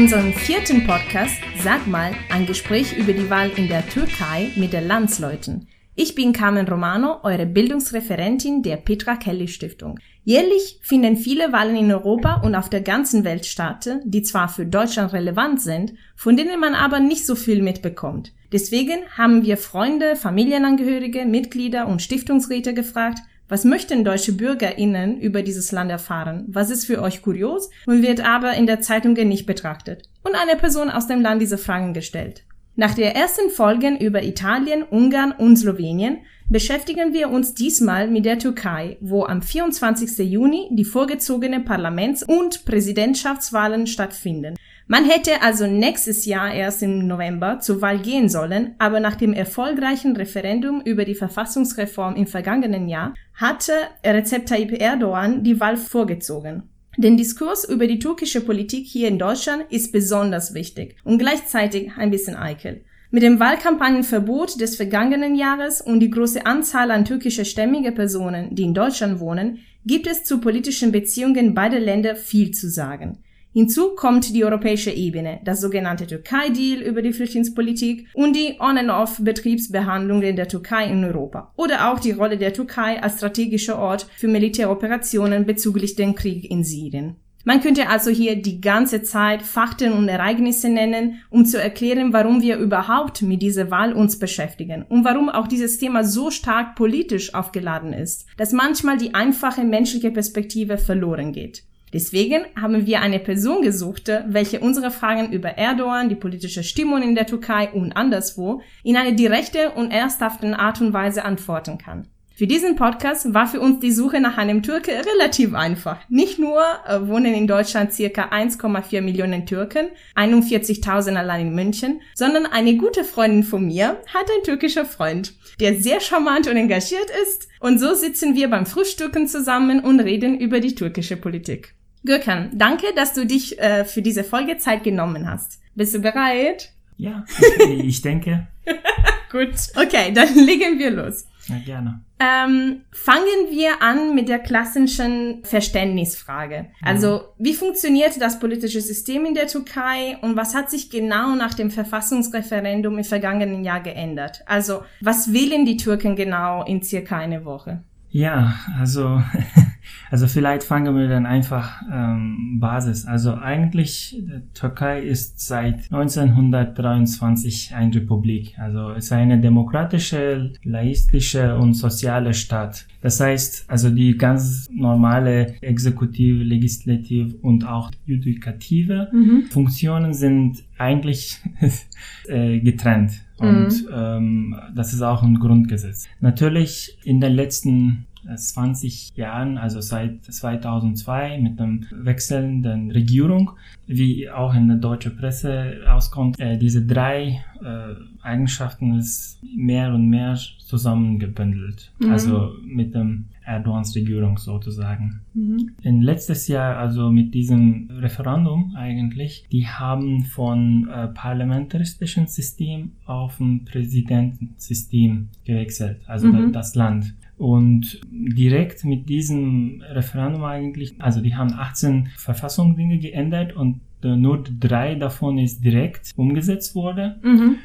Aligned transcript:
unserem 0.00 0.32
vierten 0.32 0.86
Podcast 0.86 1.36
Sag 1.62 1.86
mal, 1.86 2.12
ein 2.30 2.46
Gespräch 2.46 2.96
über 2.96 3.12
die 3.12 3.28
Wahl 3.28 3.50
in 3.50 3.68
der 3.68 3.86
Türkei 3.86 4.50
mit 4.56 4.72
den 4.72 4.86
Landsleuten. 4.86 5.68
Ich 5.94 6.14
bin 6.14 6.32
Carmen 6.32 6.66
Romano, 6.66 7.18
eure 7.22 7.44
Bildungsreferentin 7.44 8.62
der 8.62 8.78
Petra 8.78 9.16
Kelly 9.16 9.46
Stiftung. 9.46 9.98
Jährlich 10.24 10.78
finden 10.80 11.18
viele 11.18 11.52
Wahlen 11.52 11.76
in 11.76 11.92
Europa 11.92 12.36
und 12.36 12.54
auf 12.54 12.70
der 12.70 12.80
ganzen 12.80 13.24
Welt 13.24 13.44
statt, 13.44 13.90
die 14.02 14.22
zwar 14.22 14.48
für 14.48 14.64
Deutschland 14.64 15.12
relevant 15.12 15.60
sind, 15.60 15.92
von 16.16 16.34
denen 16.34 16.58
man 16.58 16.74
aber 16.74 16.98
nicht 16.98 17.26
so 17.26 17.34
viel 17.34 17.62
mitbekommt. 17.62 18.32
Deswegen 18.52 19.00
haben 19.18 19.44
wir 19.44 19.58
Freunde, 19.58 20.16
Familienangehörige, 20.16 21.26
Mitglieder 21.26 21.86
und 21.86 22.00
Stiftungsräte 22.00 22.72
gefragt, 22.72 23.18
was 23.50 23.64
möchten 23.64 24.04
deutsche 24.04 24.32
BürgerInnen 24.32 25.20
über 25.20 25.42
dieses 25.42 25.72
Land 25.72 25.90
erfahren? 25.90 26.44
Was 26.48 26.70
ist 26.70 26.86
für 26.86 27.02
euch 27.02 27.20
kurios 27.20 27.68
und 27.84 28.00
wird 28.00 28.24
aber 28.24 28.54
in 28.54 28.66
der 28.66 28.80
Zeitungen 28.80 29.28
nicht 29.28 29.44
betrachtet? 29.44 30.08
Und 30.22 30.36
eine 30.36 30.56
Person 30.56 30.88
aus 30.88 31.08
dem 31.08 31.20
Land 31.20 31.42
diese 31.42 31.58
Fragen 31.58 31.92
gestellt. 31.92 32.44
Nach 32.76 32.94
der 32.94 33.16
ersten 33.16 33.50
Folgen 33.50 33.98
über 33.98 34.22
Italien, 34.22 34.84
Ungarn 34.84 35.32
und 35.32 35.56
Slowenien 35.56 36.18
beschäftigen 36.48 37.12
wir 37.12 37.28
uns 37.28 37.52
diesmal 37.52 38.08
mit 38.08 38.24
der 38.24 38.38
Türkei, 38.38 38.96
wo 39.00 39.24
am 39.24 39.42
24. 39.42 40.18
Juni 40.18 40.68
die 40.70 40.84
vorgezogenen 40.84 41.64
Parlaments- 41.64 42.22
und 42.22 42.64
Präsidentschaftswahlen 42.64 43.88
stattfinden. 43.88 44.54
Man 44.92 45.04
hätte 45.04 45.40
also 45.42 45.68
nächstes 45.68 46.24
Jahr 46.24 46.52
erst 46.52 46.82
im 46.82 47.06
November 47.06 47.60
zur 47.60 47.80
Wahl 47.80 48.00
gehen 48.00 48.28
sollen, 48.28 48.74
aber 48.78 48.98
nach 48.98 49.14
dem 49.14 49.32
erfolgreichen 49.32 50.16
Referendum 50.16 50.80
über 50.80 51.04
die 51.04 51.14
Verfassungsreform 51.14 52.16
im 52.16 52.26
vergangenen 52.26 52.88
Jahr 52.88 53.14
hatte 53.34 53.72
Recep 54.04 54.46
Tayyip 54.46 54.72
Erdogan 54.82 55.44
die 55.44 55.60
Wahl 55.60 55.76
vorgezogen. 55.76 56.64
Den 56.96 57.16
Diskurs 57.16 57.64
über 57.68 57.86
die 57.86 58.00
türkische 58.00 58.40
Politik 58.40 58.84
hier 58.84 59.06
in 59.06 59.20
Deutschland 59.20 59.66
ist 59.70 59.92
besonders 59.92 60.54
wichtig 60.54 60.96
und 61.04 61.18
gleichzeitig 61.18 61.92
ein 61.96 62.10
bisschen 62.10 62.34
eikel. 62.34 62.80
Mit 63.12 63.22
dem 63.22 63.38
Wahlkampagnenverbot 63.38 64.60
des 64.60 64.74
vergangenen 64.74 65.36
Jahres 65.36 65.80
und 65.80 66.00
die 66.00 66.10
große 66.10 66.46
Anzahl 66.46 66.90
an 66.90 67.04
türkischer 67.04 67.44
stämmige 67.44 67.92
Personen, 67.92 68.56
die 68.56 68.64
in 68.64 68.74
Deutschland 68.74 69.20
wohnen, 69.20 69.60
gibt 69.86 70.08
es 70.08 70.24
zu 70.24 70.40
politischen 70.40 70.90
Beziehungen 70.90 71.54
beider 71.54 71.78
Länder 71.78 72.16
viel 72.16 72.50
zu 72.50 72.68
sagen. 72.68 73.22
Hinzu 73.52 73.96
kommt 73.96 74.32
die 74.32 74.44
europäische 74.44 74.92
Ebene, 74.92 75.40
das 75.44 75.60
sogenannte 75.60 76.06
Türkei-Deal 76.06 76.82
über 76.82 77.02
die 77.02 77.12
Flüchtlingspolitik 77.12 78.06
und 78.14 78.36
die 78.36 78.56
On-and-Off-Betriebsbehandlung 78.60 80.22
in 80.22 80.36
der 80.36 80.46
Türkei 80.46 80.86
in 80.86 81.04
Europa 81.04 81.52
oder 81.56 81.90
auch 81.90 81.98
die 81.98 82.12
Rolle 82.12 82.38
der 82.38 82.52
Türkei 82.52 83.02
als 83.02 83.16
strategischer 83.16 83.76
Ort 83.76 84.06
für 84.16 84.28
Militäroperationen 84.28 85.46
bezüglich 85.46 85.96
dem 85.96 86.14
Krieg 86.14 86.48
in 86.48 86.62
Syrien. 86.62 87.16
Man 87.42 87.60
könnte 87.60 87.88
also 87.88 88.10
hier 88.10 88.36
die 88.36 88.60
ganze 88.60 89.02
Zeit 89.02 89.42
Fakten 89.42 89.94
und 89.94 90.08
Ereignisse 90.08 90.68
nennen, 90.68 91.22
um 91.30 91.44
zu 91.44 91.60
erklären, 91.60 92.12
warum 92.12 92.42
wir 92.42 92.58
überhaupt 92.58 93.22
mit 93.22 93.42
dieser 93.42 93.70
Wahl 93.70 93.94
uns 93.94 94.18
beschäftigen 94.18 94.84
und 94.88 95.04
warum 95.04 95.28
auch 95.30 95.48
dieses 95.48 95.78
Thema 95.78 96.04
so 96.04 96.30
stark 96.30 96.76
politisch 96.76 97.34
aufgeladen 97.34 97.94
ist, 97.94 98.26
dass 98.36 98.52
manchmal 98.52 98.98
die 98.98 99.14
einfache 99.14 99.64
menschliche 99.64 100.10
Perspektive 100.10 100.76
verloren 100.78 101.32
geht. 101.32 101.64
Deswegen 101.92 102.44
haben 102.60 102.86
wir 102.86 103.00
eine 103.00 103.18
Person 103.18 103.62
gesucht, 103.62 104.10
welche 104.26 104.60
unsere 104.60 104.90
Fragen 104.90 105.32
über 105.32 105.50
Erdogan, 105.50 106.08
die 106.08 106.14
politische 106.14 106.62
Stimmung 106.62 107.02
in 107.02 107.14
der 107.14 107.26
Türkei 107.26 107.70
und 107.70 107.92
anderswo 107.92 108.62
in 108.84 108.96
eine 108.96 109.14
direkte 109.14 109.70
und 109.70 109.90
ernsthafte 109.90 110.58
Art 110.58 110.80
und 110.80 110.92
Weise 110.92 111.24
antworten 111.24 111.78
kann. 111.78 112.06
Für 112.40 112.46
diesen 112.46 112.74
Podcast 112.74 113.34
war 113.34 113.46
für 113.46 113.60
uns 113.60 113.80
die 113.80 113.92
Suche 113.92 114.18
nach 114.18 114.38
einem 114.38 114.62
Türke 114.62 114.92
relativ 114.92 115.52
einfach. 115.52 115.98
Nicht 116.08 116.38
nur 116.38 116.62
äh, 116.88 117.06
wohnen 117.06 117.34
in 117.34 117.46
Deutschland 117.46 117.92
circa 117.92 118.30
1,4 118.30 119.02
Millionen 119.02 119.44
Türken, 119.44 119.88
41.000 120.16 121.16
allein 121.16 121.48
in 121.48 121.54
München, 121.54 122.00
sondern 122.14 122.46
eine 122.46 122.78
gute 122.78 123.04
Freundin 123.04 123.42
von 123.42 123.66
mir 123.66 124.00
hat 124.06 124.30
einen 124.34 124.42
türkischer 124.42 124.86
Freund, 124.86 125.34
der 125.60 125.74
sehr 125.82 126.00
charmant 126.00 126.46
und 126.46 126.56
engagiert 126.56 127.10
ist. 127.24 127.48
Und 127.60 127.78
so 127.78 127.92
sitzen 127.92 128.34
wir 128.34 128.48
beim 128.48 128.64
Frühstücken 128.64 129.28
zusammen 129.28 129.80
und 129.80 130.00
reden 130.00 130.40
über 130.40 130.60
die 130.60 130.74
türkische 130.74 131.18
Politik. 131.18 131.74
Gürkan, 132.04 132.50
danke, 132.54 132.86
dass 132.96 133.12
du 133.12 133.26
dich 133.26 133.58
äh, 133.58 133.84
für 133.84 134.02
diese 134.02 134.24
Folge 134.24 134.56
Zeit 134.56 134.84
genommen 134.84 135.28
hast. 135.28 135.60
Bist 135.74 135.94
du 135.94 136.00
bereit? 136.00 136.72
Ja, 136.96 137.24
ich 137.68 138.02
denke. 138.02 138.46
Gut. 139.30 139.54
Okay, 139.76 140.12
dann 140.12 140.34
legen 140.46 140.78
wir 140.78 140.90
los. 140.90 141.26
Ja, 141.46 141.56
gerne. 141.64 142.00
Ähm, 142.18 142.82
fangen 142.92 143.48
wir 143.50 143.80
an 143.80 144.14
mit 144.14 144.28
der 144.28 144.38
klassischen 144.38 145.42
Verständnisfrage. 145.42 146.66
Also, 146.82 147.22
wie 147.38 147.54
funktioniert 147.54 148.20
das 148.20 148.38
politische 148.38 148.80
System 148.80 149.24
in 149.24 149.34
der 149.34 149.46
Türkei 149.46 150.18
und 150.20 150.36
was 150.36 150.54
hat 150.54 150.70
sich 150.70 150.90
genau 150.90 151.34
nach 151.34 151.54
dem 151.54 151.70
Verfassungsreferendum 151.70 152.98
im 152.98 153.04
vergangenen 153.04 153.64
Jahr 153.64 153.80
geändert? 153.80 154.42
Also, 154.46 154.82
was 155.00 155.32
wählen 155.32 155.64
die 155.64 155.78
Türken 155.78 156.14
genau 156.14 156.64
in 156.64 156.82
circa 156.82 157.16
eine 157.16 157.44
Woche? 157.44 157.82
Ja, 158.10 158.56
also, 158.78 159.22
also 160.10 160.26
vielleicht 160.26 160.64
fangen 160.64 160.96
wir 160.96 161.08
dann 161.08 161.26
einfach 161.26 161.82
ähm, 161.92 162.58
Basis. 162.60 163.06
Also 163.06 163.34
eigentlich, 163.34 164.16
die 164.20 164.40
Türkei 164.54 165.00
ist 165.00 165.40
seit 165.40 165.92
1923 165.92 167.74
eine 167.74 167.94
Republik. 167.94 168.58
Also 168.58 168.90
es 168.90 169.06
ist 169.06 169.12
eine 169.12 169.40
demokratische, 169.40 170.52
laistische 170.62 171.56
und 171.56 171.74
soziale 171.74 172.34
Staat. 172.34 172.86
Das 173.02 173.18
heißt, 173.20 173.64
also 173.68 173.90
die 173.90 174.16
ganz 174.16 174.68
normale 174.72 175.54
Exekutive, 175.62 176.42
Legislative 176.42 177.36
und 177.38 177.66
auch 177.66 177.90
Judikative 178.04 179.08
mhm. 179.12 179.44
Funktionen 179.50 180.12
sind 180.12 180.62
eigentlich 180.78 181.40
äh, 182.28 182.60
getrennt. 182.60 183.12
Und 183.38 183.84
mhm. 183.84 183.88
ähm, 183.92 184.56
das 184.74 184.92
ist 184.92 185.00
auch 185.00 185.22
ein 185.22 185.38
Grundgesetz. 185.38 186.06
Natürlich 186.20 186.98
in 187.04 187.20
den 187.20 187.32
letzten 187.32 188.06
20 188.36 189.16
Jahren, 189.16 189.58
also 189.58 189.80
seit 189.80 190.24
2002 190.24 191.38
mit 191.40 191.58
dem 191.58 191.86
wechselnden 191.90 192.90
Regierung, 192.90 193.52
wie 193.86 194.30
auch 194.30 194.54
in 194.54 194.68
der 194.68 194.76
deutschen 194.76 195.16
Presse 195.16 195.80
auskommt, 195.88 196.38
äh, 196.40 196.58
diese 196.58 196.86
drei 196.86 197.44
äh, 197.62 197.94
Eigenschaften 198.22 198.98
ist 198.98 199.40
mehr 199.56 199.92
und 199.92 200.08
mehr 200.08 200.38
zusammengebündelt. 200.58 201.92
Mhm. 201.98 202.10
Also 202.10 202.52
mit 202.64 202.94
dem 202.94 203.26
Erdogans 203.44 203.96
Regierung 203.96 204.38
sozusagen. 204.38 205.20
Mhm. 205.34 205.72
In 205.82 206.02
letztes 206.02 206.46
Jahr, 206.48 206.76
also 206.76 207.10
mit 207.10 207.34
diesem 207.34 207.90
Referendum 207.90 208.74
eigentlich, 208.76 209.46
die 209.50 209.66
haben 209.66 210.24
von 210.24 210.88
äh, 210.88 211.08
parlamentaristischen 211.08 212.26
System 212.28 212.92
auf 213.06 213.40
ein 213.40 213.64
Präsidentensystem 213.64 215.28
gewechselt, 215.44 216.00
also 216.06 216.28
mhm. 216.28 216.52
das 216.52 216.74
Land. 216.74 217.14
Und 217.40 218.02
direkt 218.10 218.84
mit 218.84 219.08
diesem 219.08 219.80
Referendum 219.80 220.44
eigentlich, 220.44 221.00
also 221.00 221.22
die 221.22 221.34
haben 221.34 221.54
18 221.54 222.10
Verfassungsdinge 222.18 222.98
geändert 222.98 223.54
und 223.54 223.80
nur 224.02 224.44
drei 224.44 224.94
davon 224.94 225.38
ist 225.38 225.64
direkt 225.64 226.12
umgesetzt 226.16 226.74
worden. 226.74 227.14
Mhm. 227.22 227.56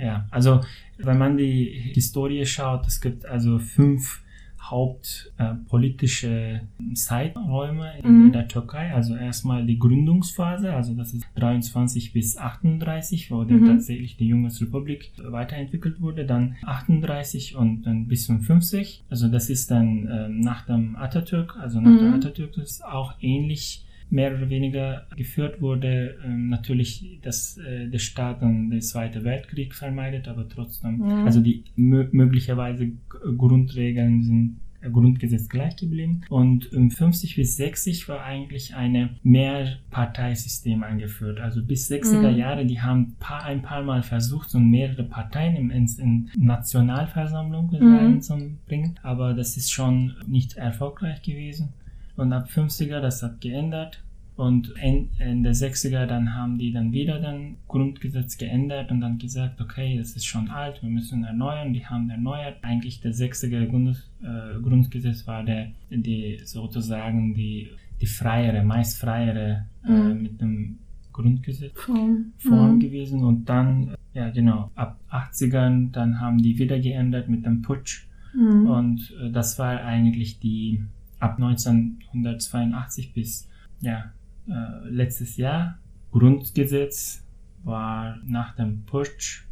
Ja, 0.00 0.28
also 0.30 0.60
wenn 0.98 1.18
man 1.18 1.36
die 1.36 1.64
Historie 1.94 2.46
schaut, 2.46 2.86
es 2.86 3.00
gibt 3.00 3.26
also 3.26 3.58
fünf 3.58 4.22
hauptpolitische 4.70 6.28
äh, 6.30 6.94
Zeiträume 6.94 7.98
in 8.02 8.26
mhm. 8.26 8.32
der 8.32 8.48
Türkei. 8.48 8.92
Also 8.94 9.14
erstmal 9.14 9.66
die 9.66 9.78
Gründungsphase, 9.78 10.72
also 10.72 10.94
das 10.94 11.12
ist 11.14 11.24
23 11.36 12.12
bis 12.12 12.36
38, 12.36 13.30
wo 13.30 13.42
mhm. 13.42 13.66
tatsächlich 13.66 14.16
die 14.16 14.28
Jungresrepublik 14.28 15.12
weiterentwickelt 15.22 16.00
wurde. 16.00 16.24
Dann 16.24 16.56
38 16.64 17.56
und 17.56 17.82
dann 17.82 18.06
bis 18.06 18.26
55. 18.26 19.04
Also 19.10 19.28
das 19.28 19.50
ist 19.50 19.70
dann 19.70 20.06
äh, 20.06 20.28
nach 20.28 20.66
dem 20.66 20.96
Atatürk, 20.96 21.56
also 21.56 21.80
nach 21.80 21.90
mhm. 21.90 21.98
der 21.98 22.14
Atatürk 22.14 22.56
ist 22.56 22.84
auch 22.84 23.14
ähnlich 23.20 23.84
mehr 24.14 24.32
oder 24.32 24.48
weniger 24.48 25.06
geführt 25.16 25.60
wurde. 25.60 26.16
Ähm, 26.24 26.48
natürlich, 26.48 27.18
dass 27.22 27.58
äh, 27.58 27.88
der 27.88 27.98
Staat 27.98 28.40
dann 28.42 28.70
den 28.70 28.80
Zweiten 28.80 29.24
Weltkrieg 29.24 29.74
vermeidet, 29.74 30.28
aber 30.28 30.48
trotzdem, 30.48 30.98
mhm. 30.98 31.26
also 31.26 31.40
die 31.40 31.64
möglicherweise 31.76 32.92
Grundregeln 33.36 34.22
sind 34.22 34.60
äh, 34.80 34.90
Grundgesetz 34.90 35.48
gleich 35.48 35.76
geblieben. 35.76 36.20
Und 36.28 36.72
um 36.72 36.92
50 36.92 37.34
bis 37.34 37.56
60 37.56 38.08
war 38.08 38.22
eigentlich 38.22 38.76
eine 38.76 39.10
Mehrparteisystem 39.24 40.84
eingeführt. 40.84 41.40
Also 41.40 41.64
bis 41.64 41.90
60er 41.90 42.30
mhm. 42.30 42.38
Jahre, 42.38 42.66
die 42.66 42.80
haben 42.80 43.16
paar, 43.18 43.44
ein 43.44 43.62
paar 43.62 43.82
Mal 43.82 44.04
versucht, 44.04 44.48
so 44.48 44.60
mehrere 44.60 45.02
Parteien 45.02 45.56
in, 45.56 45.88
in 45.98 46.30
Nationalversammlung 46.38 47.72
mhm. 47.72 47.96
reinzubringen, 47.96 49.00
aber 49.02 49.34
das 49.34 49.56
ist 49.56 49.72
schon 49.72 50.14
nicht 50.28 50.56
erfolgreich 50.56 51.20
gewesen. 51.22 51.72
Und 52.16 52.32
ab 52.32 52.48
50er, 52.48 53.00
das 53.00 53.22
hat 53.22 53.40
geändert. 53.40 54.03
Und 54.36 54.74
in, 54.82 55.10
der 55.44 55.54
60er 55.54 56.06
dann 56.06 56.34
haben 56.34 56.58
die 56.58 56.72
dann 56.72 56.90
wieder 56.92 57.20
dann 57.20 57.56
Grundgesetz 57.68 58.36
geändert 58.36 58.90
und 58.90 59.00
dann 59.00 59.18
gesagt, 59.18 59.60
okay, 59.60 59.96
das 59.96 60.16
ist 60.16 60.26
schon 60.26 60.48
alt, 60.50 60.82
wir 60.82 60.90
müssen 60.90 61.22
erneuern. 61.22 61.72
Die 61.72 61.86
haben 61.86 62.10
erneuert. 62.10 62.56
Eigentlich 62.62 63.00
der 63.00 63.12
60er 63.12 63.66
Bundes, 63.66 64.10
äh, 64.22 64.60
Grundgesetz 64.60 65.26
war 65.28 65.44
der, 65.44 65.68
die 65.90 66.40
sozusagen 66.44 67.34
die, 67.34 67.68
die 68.00 68.06
freiere, 68.06 68.64
meist 68.64 68.98
freiere 68.98 69.66
äh, 69.86 69.90
Mhm. 69.92 70.22
mit 70.22 70.40
dem 70.40 70.78
Grundgesetz 71.12 71.72
Form. 71.80 72.32
Form 72.38 72.74
Mhm. 72.74 72.80
gewesen 72.80 73.22
und 73.22 73.48
dann, 73.48 73.94
ja 74.14 74.30
genau, 74.30 74.72
ab 74.74 74.98
80ern, 75.10 75.92
dann 75.92 76.18
haben 76.20 76.38
die 76.42 76.58
wieder 76.58 76.80
geändert 76.80 77.28
mit 77.28 77.46
dem 77.46 77.62
Putsch 77.62 78.06
Mhm. 78.34 78.66
und 78.66 79.14
äh, 79.22 79.30
das 79.30 79.60
war 79.60 79.80
eigentlich 79.84 80.40
die 80.40 80.82
ab 81.20 81.38
1982 81.38 83.12
bis 83.12 83.48
ja, 83.80 84.10
äh, 84.48 84.88
letztes 84.88 85.36
Jahr. 85.36 85.78
Grundgesetz 86.12 87.24
war 87.64 88.18
nach 88.24 88.54
dem 88.56 88.84
Putsch 88.84 89.44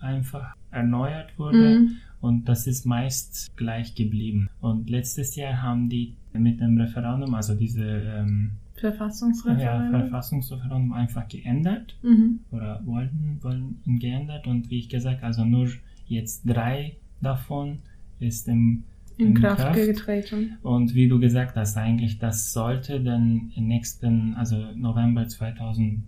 einfach 0.00 0.54
erneuert 0.70 1.38
wurde 1.38 1.78
Mhm. 1.78 1.96
und 2.20 2.48
das 2.48 2.66
ist 2.66 2.84
meist 2.86 3.56
gleich 3.56 3.94
geblieben. 3.94 4.48
Und 4.60 4.90
letztes 4.90 5.36
Jahr 5.36 5.62
haben 5.62 5.88
die 5.88 6.16
mit 6.32 6.60
dem 6.60 6.78
Referendum, 6.78 7.34
also 7.34 7.54
diese 7.54 7.84
ähm, 7.84 8.52
ja, 8.74 8.80
Verfassungsreferendum. 8.80 10.00
Verfassungsreferendum 10.00 10.92
einfach 10.92 11.28
geändert 11.28 11.96
mhm. 12.02 12.40
oder 12.50 12.80
wollten, 12.84 13.38
wollen 13.42 13.80
ihn 13.86 13.98
geändert 13.98 14.46
und 14.46 14.70
wie 14.70 14.78
ich 14.78 14.88
gesagt, 14.88 15.22
also 15.22 15.44
nur 15.44 15.68
jetzt 16.06 16.42
drei 16.44 16.96
davon 17.20 17.78
ist 18.18 18.48
im, 18.48 18.84
In 19.18 19.34
Kraft, 19.34 19.58
Kraft. 19.60 19.74
getreten. 19.74 20.58
und 20.62 20.94
wie 20.94 21.08
du 21.08 21.18
gesagt 21.20 21.56
hast, 21.56 21.76
eigentlich 21.76 22.18
das 22.18 22.52
sollte 22.52 23.00
dann 23.00 23.52
im 23.54 23.66
nächsten, 23.68 24.34
also 24.34 24.56
November 24.74 25.26
2019 25.26 26.04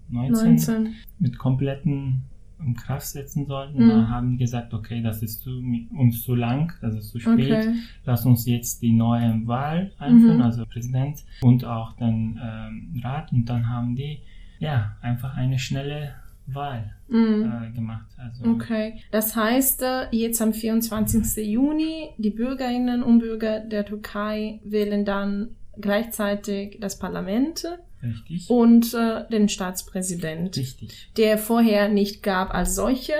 19. 0.54 0.94
mit 1.18 1.38
kompletten 1.38 2.22
in 2.64 2.74
Kraft 2.74 3.06
setzen 3.06 3.46
sollten. 3.46 3.84
Mhm. 3.84 3.88
Da 3.88 4.08
haben 4.08 4.30
die 4.32 4.36
gesagt, 4.38 4.72
okay, 4.72 5.02
das 5.02 5.22
ist 5.22 5.42
zu, 5.42 5.50
uns 5.98 6.22
zu 6.22 6.34
lang, 6.34 6.72
das 6.80 6.94
ist 6.94 7.10
zu 7.10 7.18
spät. 7.18 7.50
Okay. 7.52 7.74
Lass 8.04 8.24
uns 8.24 8.46
jetzt 8.46 8.80
die 8.80 8.92
neue 8.92 9.46
Wahl 9.46 9.92
einführen, 9.98 10.36
Mhm. 10.38 10.42
also 10.42 10.64
Präsident 10.64 11.24
und 11.42 11.64
auch 11.64 11.92
den 11.96 12.38
ähm, 12.42 13.00
Rat. 13.02 13.32
Und 13.32 13.48
dann 13.50 13.68
haben 13.68 13.96
die 13.96 14.20
ja 14.60 14.96
einfach 15.02 15.36
eine 15.36 15.58
schnelle 15.58 16.14
Wahl 16.46 16.94
Mhm. 17.08 17.52
äh, 17.70 17.74
gemacht. 17.74 18.06
Also 18.18 18.44
Okay, 18.52 19.00
das 19.10 19.34
heißt, 19.36 19.82
äh, 19.82 20.06
jetzt 20.12 20.40
am 20.42 20.52
24. 20.52 21.44
Juni, 21.46 22.10
die 22.18 22.30
Bürgerinnen 22.30 23.02
und 23.02 23.18
Bürger 23.20 23.60
der 23.60 23.84
Türkei 23.84 24.60
wählen 24.64 25.04
dann 25.04 25.50
gleichzeitig 25.80 26.78
das 26.80 26.98
Parlament 26.98 27.64
richtig. 28.02 28.48
und 28.50 28.94
äh, 28.94 29.26
den 29.30 29.48
Staatspräsident, 29.48 30.56
Richtig, 30.56 31.10
der 31.16 31.38
vorher 31.38 31.88
nicht 31.88 32.22
gab 32.22 32.54
als 32.54 32.74
solche, 32.74 33.14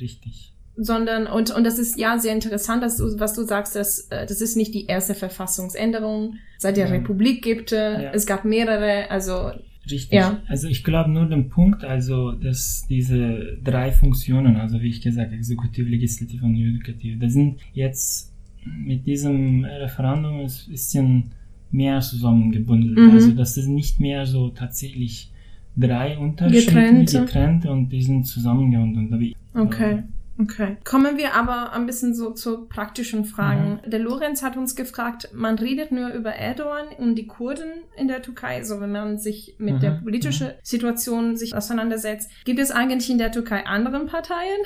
richtig. 0.00 0.52
sondern, 0.76 1.26
und, 1.26 1.50
und 1.54 1.64
das 1.64 1.78
ist 1.78 1.98
ja 1.98 2.18
sehr 2.18 2.32
interessant, 2.34 2.82
dass 2.82 2.98
du, 2.98 3.18
was 3.18 3.34
du 3.34 3.42
sagst, 3.42 3.74
dass, 3.76 4.00
äh, 4.10 4.26
das 4.26 4.40
ist 4.40 4.56
nicht 4.56 4.74
die 4.74 4.86
erste 4.86 5.14
Verfassungsänderung, 5.14 6.36
seit 6.58 6.76
der 6.76 6.86
Ja. 6.86 6.92
Republik 6.92 7.42
gibt, 7.42 7.70
Ja. 7.72 8.10
es 8.12 8.26
gab 8.26 8.44
mehrere, 8.44 9.10
also, 9.10 9.52
Richtig. 9.90 10.12
Ja. 10.12 10.40
Also 10.46 10.68
ich 10.68 10.84
glaube 10.84 11.10
nur 11.10 11.26
den 11.26 11.48
Punkt, 11.48 11.84
also 11.84 12.32
dass 12.32 12.86
diese 12.88 13.58
drei 13.62 13.92
Funktionen, 13.92 14.56
also 14.56 14.80
wie 14.80 14.88
ich 14.88 15.00
gesagt, 15.00 15.32
Exekutiv, 15.32 15.88
Legislativ 15.88 16.42
und 16.42 16.56
Judikativ, 16.56 17.18
das 17.18 17.32
sind 17.32 17.58
jetzt 17.72 18.32
mit 18.64 19.06
diesem 19.06 19.64
Referendum 19.64 20.40
ein 20.40 20.50
bisschen 20.68 21.30
mehr 21.70 22.00
zusammengebunden. 22.00 22.94
Mhm. 22.94 23.10
Also 23.10 23.32
das 23.32 23.56
ist 23.56 23.68
nicht 23.68 24.00
mehr 24.00 24.26
so 24.26 24.50
tatsächlich 24.50 25.30
drei 25.76 26.18
Unterschiede 26.18 26.66
Getrennte. 26.66 27.20
getrennt 27.20 27.66
und 27.66 27.90
die 27.90 28.02
sind 28.02 28.26
zusammengebunden. 28.26 29.34
Okay. 29.54 30.02
Okay. 30.40 30.76
Kommen 30.84 31.16
wir 31.16 31.34
aber 31.34 31.72
ein 31.72 31.86
bisschen 31.86 32.14
so 32.14 32.30
zu 32.30 32.66
praktischen 32.66 33.24
Fragen. 33.24 33.80
Der 33.86 33.98
Lorenz 33.98 34.42
hat 34.42 34.56
uns 34.56 34.76
gefragt, 34.76 35.30
man 35.32 35.58
redet 35.58 35.90
nur 35.90 36.10
über 36.10 36.30
Erdogan 36.30 36.86
und 36.98 37.16
die 37.16 37.26
Kurden 37.26 37.68
in 37.96 38.06
der 38.06 38.22
Türkei, 38.22 38.62
so 38.62 38.80
wenn 38.80 38.92
man 38.92 39.18
sich 39.18 39.56
mit 39.58 39.78
Mhm, 39.78 39.80
der 39.80 39.90
politischen 39.90 40.50
Situation 40.62 41.36
sich 41.36 41.56
auseinandersetzt. 41.56 42.30
Gibt 42.44 42.60
es 42.60 42.70
eigentlich 42.70 43.10
in 43.10 43.18
der 43.18 43.32
Türkei 43.32 43.64
andere 43.66 44.04
Parteien? 44.06 44.60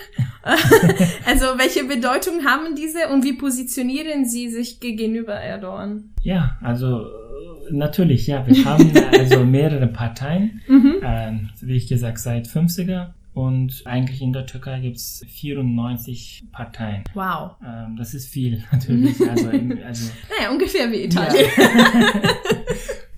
also 1.26 1.46
welche 1.56 1.84
Bedeutung 1.84 2.44
haben 2.44 2.74
diese 2.74 3.08
und 3.08 3.24
wie 3.24 3.34
positionieren 3.34 4.24
sie 4.24 4.50
sich 4.50 4.80
gegenüber 4.80 5.34
Erdogan? 5.34 6.10
Ja, 6.22 6.58
also 6.60 7.02
äh, 7.02 7.72
natürlich, 7.72 8.26
ja, 8.26 8.46
wir 8.46 8.64
haben 8.64 8.92
also 9.18 9.44
mehrere 9.44 9.86
Parteien. 9.86 10.60
Mhm. 10.68 10.96
Ähm, 11.02 11.50
wie 11.60 11.76
ich 11.76 11.88
gesagt, 11.88 12.18
seit 12.18 12.46
50er. 12.46 13.08
Und 13.34 13.82
eigentlich 13.86 14.20
in 14.20 14.32
der 14.34 14.44
Türkei 14.46 14.80
gibt 14.80 14.96
es 14.96 15.24
94 15.28 16.44
Parteien. 16.52 17.04
Wow. 17.14 17.52
Ähm, 17.66 17.96
das 17.96 18.12
ist 18.14 18.28
viel, 18.28 18.62
natürlich. 18.72 19.20
Also, 19.28 19.48
also 19.84 20.12
Naja, 20.38 20.50
ungefähr 20.50 20.90
wie 20.92 21.04
Italien. 21.04 21.46
ja. 21.56 22.30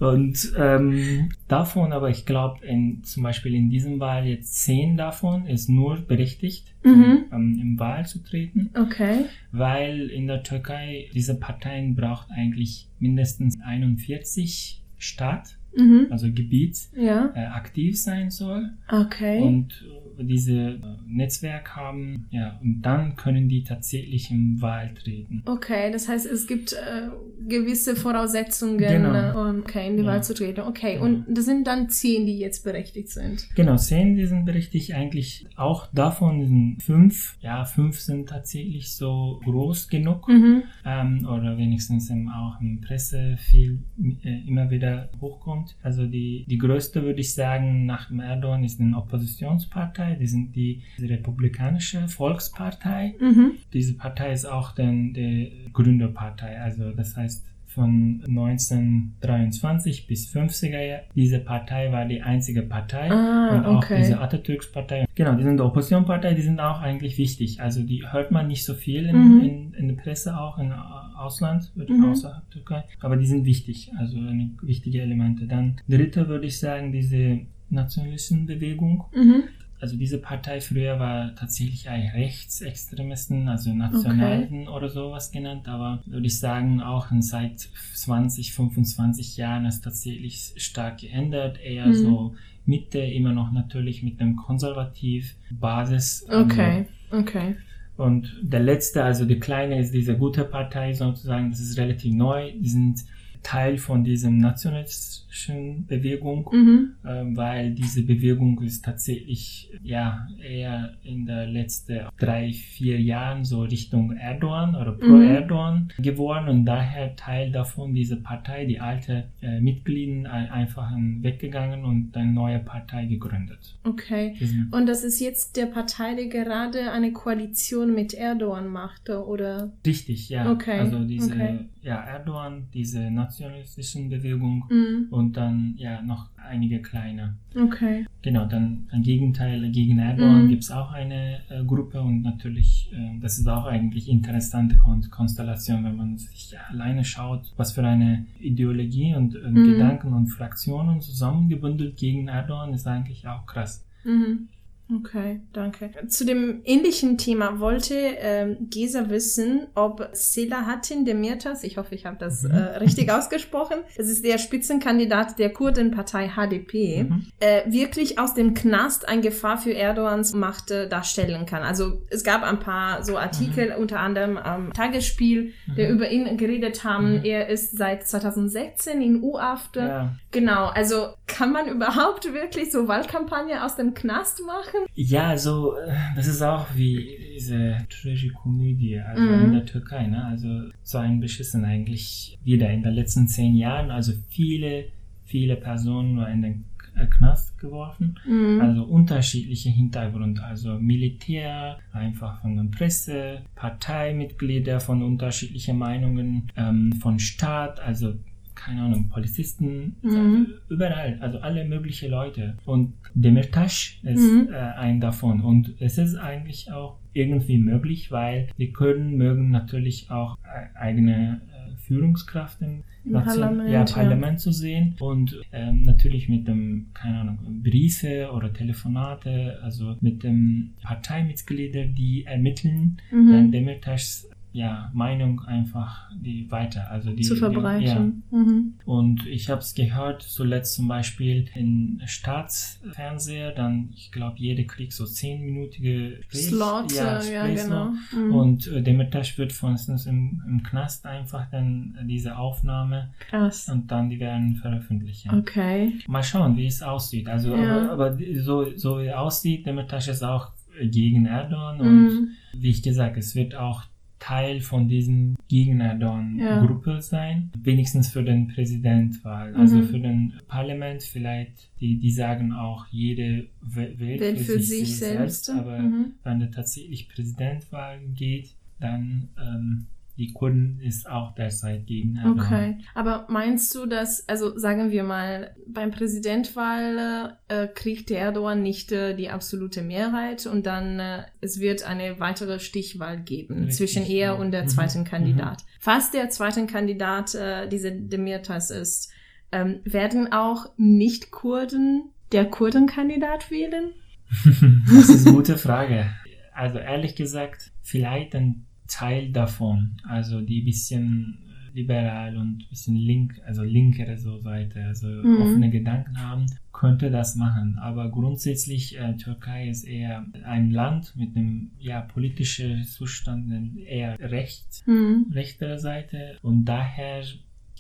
Und 0.10 0.52
ähm, 0.58 1.30
davon, 1.48 1.92
aber 1.92 2.10
ich 2.10 2.26
glaube, 2.26 2.60
zum 3.04 3.22
Beispiel 3.22 3.54
in 3.54 3.70
diesem 3.70 4.00
Wahl 4.00 4.26
jetzt 4.26 4.62
zehn 4.64 4.96
davon 4.96 5.46
ist 5.46 5.68
nur 5.68 5.96
berechtigt, 6.02 6.66
Mhm. 6.82 7.24
ähm, 7.32 7.58
im 7.62 7.78
Wahl 7.78 8.04
zu 8.04 8.22
treten, 8.22 8.68
Okay. 8.74 9.24
weil 9.52 10.10
in 10.10 10.26
der 10.26 10.42
Türkei 10.42 11.08
diese 11.14 11.38
Parteien 11.38 11.94
braucht 11.94 12.30
eigentlich 12.30 12.88
mindestens 12.98 13.58
41 13.64 14.82
Stadt, 14.98 15.56
Mhm. 15.74 16.08
also 16.10 16.30
Gebiet, 16.30 16.76
Ja. 16.94 17.32
äh, 17.34 17.46
aktiv 17.46 17.98
sein 17.98 18.30
soll. 18.30 18.70
Okay. 18.90 19.40
und 19.40 19.82
diese 20.20 20.52
äh, 20.54 20.80
Netzwerk 21.06 21.76
haben, 21.76 22.26
ja, 22.30 22.58
und 22.62 22.82
dann 22.82 23.16
können 23.16 23.48
die 23.48 23.64
tatsächlich 23.64 24.30
im 24.30 24.60
Wahl 24.60 24.92
treten. 24.94 25.42
Okay, 25.46 25.90
das 25.92 26.08
heißt, 26.08 26.26
es 26.26 26.46
gibt 26.46 26.72
äh, 26.72 27.08
gewisse 27.48 27.96
Voraussetzungen, 27.96 28.78
Genau. 28.78 29.12
äh, 29.14 29.32
um 29.50 29.60
okay, 29.60 29.88
in 29.88 29.96
die 29.96 30.02
Ja. 30.02 30.08
Wahl 30.08 30.22
zu 30.24 30.34
treten. 30.34 30.60
Okay, 30.60 30.96
Ja. 30.96 31.00
und 31.02 31.24
das 31.28 31.44
sind 31.44 31.66
dann 31.66 31.88
zehn, 31.88 32.26
die 32.26 32.38
jetzt 32.38 32.64
berechtigt 32.64 33.10
sind. 33.10 33.48
Genau, 33.54 33.76
zehn, 33.76 34.16
die 34.16 34.26
sind 34.26 34.44
berechtigt 34.44 34.92
eigentlich. 34.94 35.46
Auch 35.56 35.86
davon 35.92 36.46
sind 36.46 36.82
fünf, 36.82 37.36
ja, 37.40 37.64
fünf 37.64 37.98
sind 38.00 38.28
tatsächlich 38.28 38.94
so 38.94 39.40
groß 39.44 39.88
genug, 39.88 40.28
Mhm. 40.28 40.62
ähm, 40.84 41.26
oder 41.30 41.56
wenigstens 41.58 42.10
im, 42.10 42.28
auch 42.28 42.60
in 42.60 42.80
Presse 42.80 43.36
viel 43.38 43.78
äh, 44.22 44.46
immer 44.48 44.70
wieder 44.70 45.08
hochkommt. 45.20 45.76
Also 45.82 46.06
die, 46.06 46.44
die 46.48 46.58
größte, 46.58 47.02
würde 47.02 47.20
ich 47.20 47.34
sagen, 47.34 47.86
nach 47.86 48.10
Erdogan 48.10 48.64
ist 48.64 48.80
eine 48.80 48.96
Oppositionspartei, 48.96 50.03
die 50.20 50.26
sind 50.26 50.54
die, 50.54 50.82
die 50.98 51.06
Republikanische 51.06 52.06
Volkspartei. 52.08 53.14
Mhm. 53.20 53.52
Diese 53.72 53.94
Partei 53.94 54.32
ist 54.32 54.44
auch 54.46 54.72
dann 54.72 55.12
die 55.14 55.52
Gründerpartei, 55.72 56.60
also 56.60 56.90
das 56.92 57.16
heißt 57.16 57.44
von 57.66 58.22
1923 58.28 60.06
bis 60.06 60.28
50er 60.32 60.80
Jahre. 60.80 61.02
Diese 61.16 61.40
Partei 61.40 61.90
war 61.92 62.04
die 62.04 62.22
einzige 62.22 62.62
Partei 62.62 63.10
Ah, 63.10 63.56
und 63.56 63.66
auch 63.66 63.78
okay. 63.84 63.96
diese 63.98 64.20
Atatürks-Partei. 64.20 65.06
Genau, 65.14 65.34
die 65.34 65.42
sind 65.42 65.56
die 65.56 65.62
Oppositionspartei, 65.62 66.34
die 66.34 66.42
sind 66.42 66.60
auch 66.60 66.80
eigentlich 66.80 67.18
wichtig. 67.18 67.60
Also 67.60 67.82
die 67.82 68.04
hört 68.10 68.30
man 68.30 68.46
nicht 68.48 68.64
so 68.64 68.74
viel 68.74 69.06
in, 69.06 69.16
Mhm. 69.16 69.40
in, 69.42 69.74
in 69.74 69.88
der 69.88 69.96
Presse, 69.96 70.38
auch 70.38 70.58
im 70.58 70.72
Ausland, 71.16 71.72
Mhm. 71.74 72.04
außerhalb 72.04 72.48
Türkei. 72.50 72.84
Aber 73.00 73.16
die 73.16 73.26
sind 73.26 73.44
wichtig, 73.44 73.90
also 73.98 74.18
wichtige 74.62 75.02
Elemente. 75.02 75.46
Dann 75.46 75.76
dritte 75.88 76.28
würde 76.28 76.46
ich 76.46 76.58
sagen, 76.58 76.92
diese 76.92 77.40
nationalistischen 77.70 78.46
Bewegung. 78.46 79.04
Mhm. 79.14 79.44
Also 79.84 79.98
diese 79.98 80.16
Partei 80.16 80.62
früher 80.62 80.98
war 80.98 81.34
tatsächlich 81.34 81.90
ein 81.90 82.08
Rechtsextremisten, 82.14 83.48
also 83.48 83.70
Nationalen 83.74 84.66
oder 84.66 84.88
sowas 84.88 85.30
genannt, 85.30 85.68
aber 85.68 86.02
würde 86.06 86.26
ich 86.26 86.40
sagen, 86.40 86.80
auch 86.80 87.08
seit 87.20 87.68
20, 87.94 88.54
25 88.54 89.36
Jahren 89.36 89.66
ist 89.66 89.82
tatsächlich 89.84 90.54
stark 90.56 91.00
geändert, 91.00 91.60
eher 91.62 91.88
Mhm. 91.88 91.92
so 91.92 92.34
Mitte, 92.64 92.98
immer 93.00 93.34
noch 93.34 93.52
natürlich 93.52 94.02
mit 94.02 94.20
dem 94.20 94.36
konservativ 94.36 95.36
Basis. 95.50 96.24
also 96.30 96.46
Okay, 96.46 96.86
okay. 97.10 97.56
und 97.98 98.34
der 98.40 98.60
letzte, 98.60 99.04
also 99.04 99.26
die 99.26 99.38
kleine, 99.38 99.78
ist 99.80 99.92
diese 99.92 100.16
gute 100.16 100.44
Partei 100.44 100.94
sozusagen, 100.94 101.50
das 101.50 101.60
ist 101.60 101.76
relativ 101.76 102.14
neu, 102.14 102.52
die 102.58 102.70
sind 102.70 103.04
Teil 103.44 103.76
von 103.78 104.02
diesem 104.02 104.38
nationalistischen 104.38 105.86
Bewegung, 105.86 106.48
Mhm. 106.52 106.94
ähm, 107.06 107.36
weil 107.36 107.72
diese 107.72 108.02
Bewegung 108.02 108.60
ist 108.62 108.84
tatsächlich 108.84 109.70
ja 109.82 110.26
eher 110.42 110.94
in 111.04 111.26
der 111.26 111.46
letzten 111.46 112.00
drei, 112.18 112.52
vier 112.52 113.00
Jahren 113.00 113.44
so 113.44 113.62
Richtung 113.62 114.12
Erdogan 114.16 114.74
oder 114.74 114.92
pro 114.92 115.06
Mhm. 115.08 115.22
Erdogan 115.36 115.88
geworden 115.98 116.48
und 116.48 116.64
daher 116.64 117.14
Teil 117.16 117.52
davon 117.52 117.94
diese 117.94 118.16
Partei, 118.16 118.64
die 118.64 118.80
alte 118.80 119.24
äh, 119.42 119.60
Mitglieder 119.60 120.32
ein- 120.32 120.50
einfach 120.50 120.90
weggegangen 121.20 121.84
und 121.84 122.16
eine 122.16 122.32
neue 122.32 122.58
Partei 122.60 123.04
gegründet. 123.06 123.76
Okay. 123.84 124.34
Und 124.70 124.86
das 124.86 125.04
ist 125.04 125.20
jetzt 125.20 125.56
der 125.56 125.66
Partei, 125.66 126.14
die 126.14 126.28
gerade 126.28 126.90
eine 126.92 127.12
Koalition 127.12 127.94
mit 127.94 128.14
Erdogan 128.14 128.68
machte, 128.68 129.24
oder? 129.26 129.70
Richtig, 129.86 130.28
ja. 130.30 130.50
Okay, 130.50 130.78
Also 130.80 131.04
diese 131.04 131.30
okay. 131.32 131.58
Ja, 131.84 131.96
Erdogan, 132.02 132.64
diese 132.72 133.10
nationalistischen 133.10 134.08
Bewegung 134.08 134.64
Mhm. 134.70 135.06
und 135.10 135.36
dann 135.36 135.74
ja 135.76 136.00
noch 136.02 136.30
einige 136.36 136.80
kleine. 136.80 137.34
Okay. 137.54 138.06
Genau, 138.22 138.46
dann 138.46 138.88
im 138.92 139.02
Gegenteil, 139.02 139.70
gegen 139.70 139.98
Erdogan 139.98 140.44
Mhm. 140.44 140.48
gibt 140.48 140.62
es 140.64 140.70
auch 140.70 140.92
eine 140.92 141.40
äh, 141.50 141.62
Gruppe 141.64 142.00
und 142.00 142.22
natürlich, 142.22 142.90
äh, 142.92 143.20
das 143.20 143.38
ist 143.38 143.46
auch 143.46 143.66
eigentlich 143.66 144.08
interessante 144.08 144.76
Kon 144.76 145.02
Konstellation, 145.10 145.84
wenn 145.84 145.96
man 145.96 146.16
sich 146.16 146.54
alleine 146.70 147.04
schaut, 147.04 147.52
was 147.56 147.72
für 147.72 147.86
eine 147.86 148.24
Ideologie 148.40 149.14
und 149.14 149.34
äh, 149.36 149.50
Mhm. 149.50 149.64
Gedanken 149.64 150.12
und 150.14 150.28
Fraktionen 150.28 151.00
zusammengebündelt 151.02 151.96
gegen 151.96 152.28
Erdogan 152.28 152.72
ist 152.72 152.86
eigentlich 152.86 153.28
auch 153.28 153.44
krass. 153.46 153.84
Mhm. 154.04 154.48
Okay, 154.92 155.40
danke. 155.54 155.90
Zu 156.08 156.26
dem 156.26 156.60
ähnlichen 156.64 157.16
Thema 157.16 157.58
wollte 157.58 157.94
ähm, 157.96 158.68
Gesa 158.68 159.08
wissen, 159.08 159.66
ob 159.74 160.10
Selahattin 160.12 161.06
Demirtas, 161.06 161.64
ich 161.64 161.78
hoffe, 161.78 161.94
ich 161.94 162.04
habe 162.04 162.18
das 162.18 162.42
Mhm. 162.42 162.50
äh, 162.50 162.58
richtig 162.78 163.10
ausgesprochen, 163.10 163.78
das 163.96 164.08
ist 164.08 164.24
der 164.26 164.36
Spitzenkandidat 164.36 165.38
der 165.38 165.50
Kurdenpartei 165.54 166.28
HDP, 166.36 167.04
Mhm. 167.04 167.26
äh, 167.40 167.62
wirklich 167.72 168.18
aus 168.18 168.34
dem 168.34 168.52
Knast 168.52 169.08
eine 169.08 169.22
Gefahr 169.22 169.56
für 169.56 169.72
Erdogans 169.72 170.34
Macht 170.34 170.70
äh, 170.70 170.86
darstellen 170.86 171.46
kann. 171.46 171.62
Also 171.62 172.02
es 172.10 172.22
gab 172.22 172.42
ein 172.42 172.60
paar 172.60 173.02
so 173.04 173.16
Artikel, 173.16 173.74
unter 173.78 174.00
anderem 174.00 174.36
am 174.36 174.70
Tagesspiel, 174.74 175.54
der 175.78 175.88
Mhm. 175.88 175.94
über 175.94 176.10
ihn 176.10 176.36
geredet 176.36 176.84
haben. 176.84 177.18
Mhm. 177.20 177.24
Er 177.24 177.48
ist 177.48 177.78
seit 177.78 178.06
2016 178.06 179.00
in 179.00 179.22
U-Haft. 179.22 179.76
Ja. 179.76 180.14
Genau, 180.30 180.66
also 180.66 181.14
kann 181.26 181.52
man 181.52 181.68
überhaupt 181.68 182.24
wirklich 182.32 182.70
so 182.70 182.86
Wahlkampagne 182.86 183.64
aus 183.64 183.76
dem 183.76 183.94
Knast 183.94 184.40
machen? 184.46 184.80
Ja, 184.94 185.28
also 185.28 185.74
äh, 185.76 185.92
das 186.16 186.26
ist 186.26 186.42
auch 186.42 186.66
wie 186.74 187.16
diese 187.34 187.78
Tragikomödie 187.88 188.98
also 189.00 189.22
Mhm. 189.22 189.44
in 189.46 189.52
der 189.52 189.64
Türkei, 189.66 190.06
ne? 190.06 190.24
Also 190.24 190.48
so 190.82 190.98
ein 190.98 191.20
Beschissen 191.20 191.64
eigentlich 191.64 192.38
wieder 192.44 192.70
in 192.70 192.82
den 192.82 192.94
letzten 192.94 193.26
zehn 193.26 193.56
Jahren. 193.56 193.90
Also 193.90 194.12
viele, 194.28 194.86
viele 195.24 195.56
Personen 195.56 196.16
waren 196.18 196.32
in 196.34 196.42
den 196.42 196.64
äh, 196.96 197.06
Knast 197.06 197.58
geworfen. 197.58 198.18
Mhm. 198.26 198.60
Also 198.60 198.84
unterschiedliche 198.84 199.70
Hintergründe, 199.70 200.42
also 200.44 200.78
Militär, 200.78 201.78
einfach 201.92 202.40
von 202.42 202.54
der 202.56 202.76
Presse, 202.76 203.42
Parteimitglieder 203.56 204.78
von 204.80 205.02
unterschiedlichen 205.02 205.78
Meinungen, 205.78 206.52
ähm, 206.56 206.92
von 207.00 207.18
Staat, 207.18 207.80
also 207.80 208.14
keine 208.54 208.82
Ahnung, 208.82 209.08
Polizisten, 209.08 209.96
Mhm. 210.02 210.46
überall, 210.68 211.18
also 211.20 211.38
alle 211.40 211.64
möglichen 211.64 212.10
Leute. 212.10 212.56
Und 212.64 212.92
Demirtas 213.14 213.94
ist 214.02 214.20
Mhm. 214.32 214.48
äh, 214.52 214.56
ein 214.56 215.00
davon. 215.00 215.40
Und 215.40 215.74
es 215.80 215.98
ist 215.98 216.16
eigentlich 216.16 216.70
auch 216.72 216.98
irgendwie 217.12 217.58
möglich, 217.58 218.10
weil 218.10 218.48
die 218.58 218.72
Kurden 218.72 219.16
mögen 219.16 219.50
natürlich 219.50 220.10
auch 220.10 220.36
äh, 220.44 220.76
eigene 220.78 221.40
äh, 221.48 221.76
Führungskraft 221.76 222.60
im 222.62 222.82
Nation- 223.04 223.40
Parlament, 223.40 223.68
ja, 223.70 223.84
ja. 223.84 223.92
Parlament 223.92 224.40
zu 224.40 224.50
sehen 224.50 224.94
und 224.98 225.38
ähm, 225.52 225.82
natürlich 225.82 226.28
mit 226.30 226.48
dem, 226.48 226.86
keine 226.94 227.20
Ahnung, 227.20 227.38
Briefe 227.62 228.30
oder 228.32 228.52
Telefonate, 228.52 229.58
also 229.62 229.96
mit 230.00 230.22
dem 230.24 230.70
Parteimitglieder, 230.82 231.84
die 231.86 232.24
ermitteln, 232.24 232.96
dann 233.10 233.46
Mhm. 233.48 233.52
Demirtas 233.52 234.28
ja, 234.56 234.88
Meinung 234.94 235.40
einfach 235.40 236.08
die 236.14 236.48
weiter, 236.48 236.88
also 236.88 237.10
die 237.10 237.22
Zu 237.24 237.34
Die, 237.34 237.40
ja. 237.40 237.50
verbreiten. 237.50 238.22
Mhm. 238.30 238.74
Und 238.84 239.26
ich 239.26 239.50
habe 239.50 239.60
es 239.60 239.74
gehört, 239.74 240.22
zuletzt 240.22 240.74
zum 240.76 240.86
Beispiel 240.86 241.46
in 241.56 242.00
Staatsfernseher, 242.06 243.50
dann, 243.50 243.90
ich 243.96 244.12
glaube, 244.12 244.36
jeder 244.38 244.62
kriegt 244.62 244.92
so 244.92 245.06
zehnminütige 245.06 246.20
Sprech- 246.28 246.46
Slot, 246.48 246.92
ja, 246.92 247.18
äh, 247.18 247.34
ja, 247.34 247.46
genau. 247.64 247.90
Mhm. 248.16 248.34
Und 248.34 248.66
äh, 248.68 248.80
Demirtas 248.80 249.36
wird 249.38 249.52
von 249.52 249.72
uns 249.72 250.06
im, 250.06 250.40
im 250.46 250.62
Knast 250.62 251.04
einfach 251.04 251.50
dann 251.50 251.98
äh, 252.00 252.06
diese 252.06 252.36
Aufnahme 252.38 253.10
Krass. 253.28 253.68
und 253.68 253.90
dann 253.90 254.08
die 254.08 254.20
werden 254.20 254.54
veröffentlicht. 254.54 255.26
Okay. 255.32 255.94
Mal 256.06 256.22
schauen, 256.22 256.56
wie 256.56 256.66
es 256.66 256.80
aussieht. 256.80 257.26
Also, 257.28 257.56
Ja. 257.56 257.90
aber, 257.92 257.92
aber 258.12 258.18
so, 258.40 258.76
so 258.76 259.00
wie 259.00 259.06
es 259.08 259.14
aussieht, 259.14 259.66
Demirtas 259.66 260.06
ist 260.06 260.22
auch 260.22 260.52
gegen 260.80 261.26
Erdogan 261.26 261.80
und 261.80 262.04
Mhm. 262.04 262.28
wie 262.56 262.70
ich 262.70 262.82
gesagt, 262.82 263.16
es 263.16 263.34
wird 263.34 263.56
auch 263.56 263.82
Teil 264.26 264.60
von 264.60 264.88
diesen 264.88 265.36
gegen 265.48 265.80
Erdogan 265.80 266.38
Ja. 266.38 267.00
Sein, 267.00 267.50
wenigstens 267.62 268.08
für 268.08 268.22
den 268.22 268.48
Präsidentwahl, 268.48 269.54
also 269.54 269.76
Mhm. 269.76 269.84
für 269.88 270.00
den 270.00 270.32
Parlament 270.48 271.02
vielleicht, 271.02 271.70
die, 271.80 271.98
die 271.98 272.10
sagen 272.10 272.52
auch, 272.52 272.86
jede 272.90 273.48
wählt 273.60 273.98
Wählt 274.20 274.38
für 274.40 274.60
sich 274.60 274.96
selbst. 274.96 275.50
aber 275.50 275.78
Mhm. 275.78 276.12
wenn 276.22 276.40
es 276.40 276.50
tatsächlich 276.54 277.08
Präsidentwahl 277.08 277.98
geht, 278.14 278.54
dann 278.80 279.28
ähm, 279.38 279.86
die 280.16 280.32
Kurden 280.32 280.78
ist 280.80 281.08
auch 281.08 281.34
derzeit 281.34 281.86
gegen 281.86 282.16
Erdogan. 282.16 282.44
Okay. 282.46 282.78
Aber 282.94 283.26
meinst 283.28 283.74
du, 283.74 283.86
dass, 283.86 284.28
also 284.28 284.56
sagen 284.56 284.92
wir 284.92 285.02
mal, 285.02 285.56
beim 285.66 285.90
Präsidentwahl 285.90 287.36
äh, 287.48 287.66
kriegt 287.68 288.10
Erdogan 288.10 288.62
nicht 288.62 288.92
äh, 288.92 289.14
die 289.16 289.30
absolute 289.30 289.82
Mehrheit 289.82 290.46
und 290.46 290.66
dann 290.66 291.00
äh, 291.00 291.22
es 291.40 291.58
wird 291.60 291.84
eine 291.84 292.20
weitere 292.20 292.60
Stichwahl 292.60 293.20
geben 293.20 293.54
Richtig, 293.64 293.76
zwischen 293.76 294.04
er 294.04 294.26
ja. 294.26 294.32
und 294.34 294.52
der 294.52 294.62
Mhm. 294.64 294.68
zweiten 294.68 295.04
Kandidat. 295.04 295.64
Falls 295.80 296.10
der 296.10 296.30
zweite 296.30 296.64
Kandidat 296.66 297.34
äh, 297.34 297.68
diese 297.68 297.90
Demirtas 297.92 298.70
ist, 298.70 299.10
ähm, 299.52 299.80
werden 299.84 300.32
auch 300.32 300.66
Nicht-Kurden 300.76 302.10
der 302.32 302.46
Kurdenkandidat 302.46 303.50
wählen? 303.50 303.92
Das 304.94 305.08
ist 305.08 305.26
eine 305.26 305.36
gute 305.36 305.58
Frage. 305.58 306.06
Also 306.52 306.78
ehrlich 306.78 307.14
gesagt, 307.16 307.72
vielleicht 307.82 308.34
ein 308.34 308.66
Teil 308.88 309.32
davon, 309.32 309.96
also 310.06 310.40
die 310.40 310.60
bisschen 310.62 311.38
liberal 311.72 312.36
und 312.36 312.68
bisschen 312.70 312.94
link, 312.94 313.40
also 313.44 313.64
linkere 313.64 314.16
so 314.16 314.38
Seite, 314.38 314.84
also 314.84 315.08
Mhm. 315.08 315.42
offene 315.42 315.70
Gedanken 315.70 316.16
haben, 316.20 316.46
könnte 316.72 317.10
das 317.10 317.34
machen. 317.34 317.78
Aber 317.80 318.10
grundsätzlich 318.10 318.96
äh, 318.96 319.16
Türkei 319.16 319.68
ist 319.68 319.82
eher 319.84 320.24
ein 320.44 320.70
Land 320.70 321.14
mit 321.16 321.34
einem 321.36 321.70
ja 321.80 322.00
politischen 322.02 322.84
Zustand 322.84 323.76
eher 323.78 324.16
rechts, 324.20 324.84
Hm. 324.86 325.26
rechtere 325.32 325.78
Seite 325.80 326.36
und 326.42 326.64
daher 326.66 327.24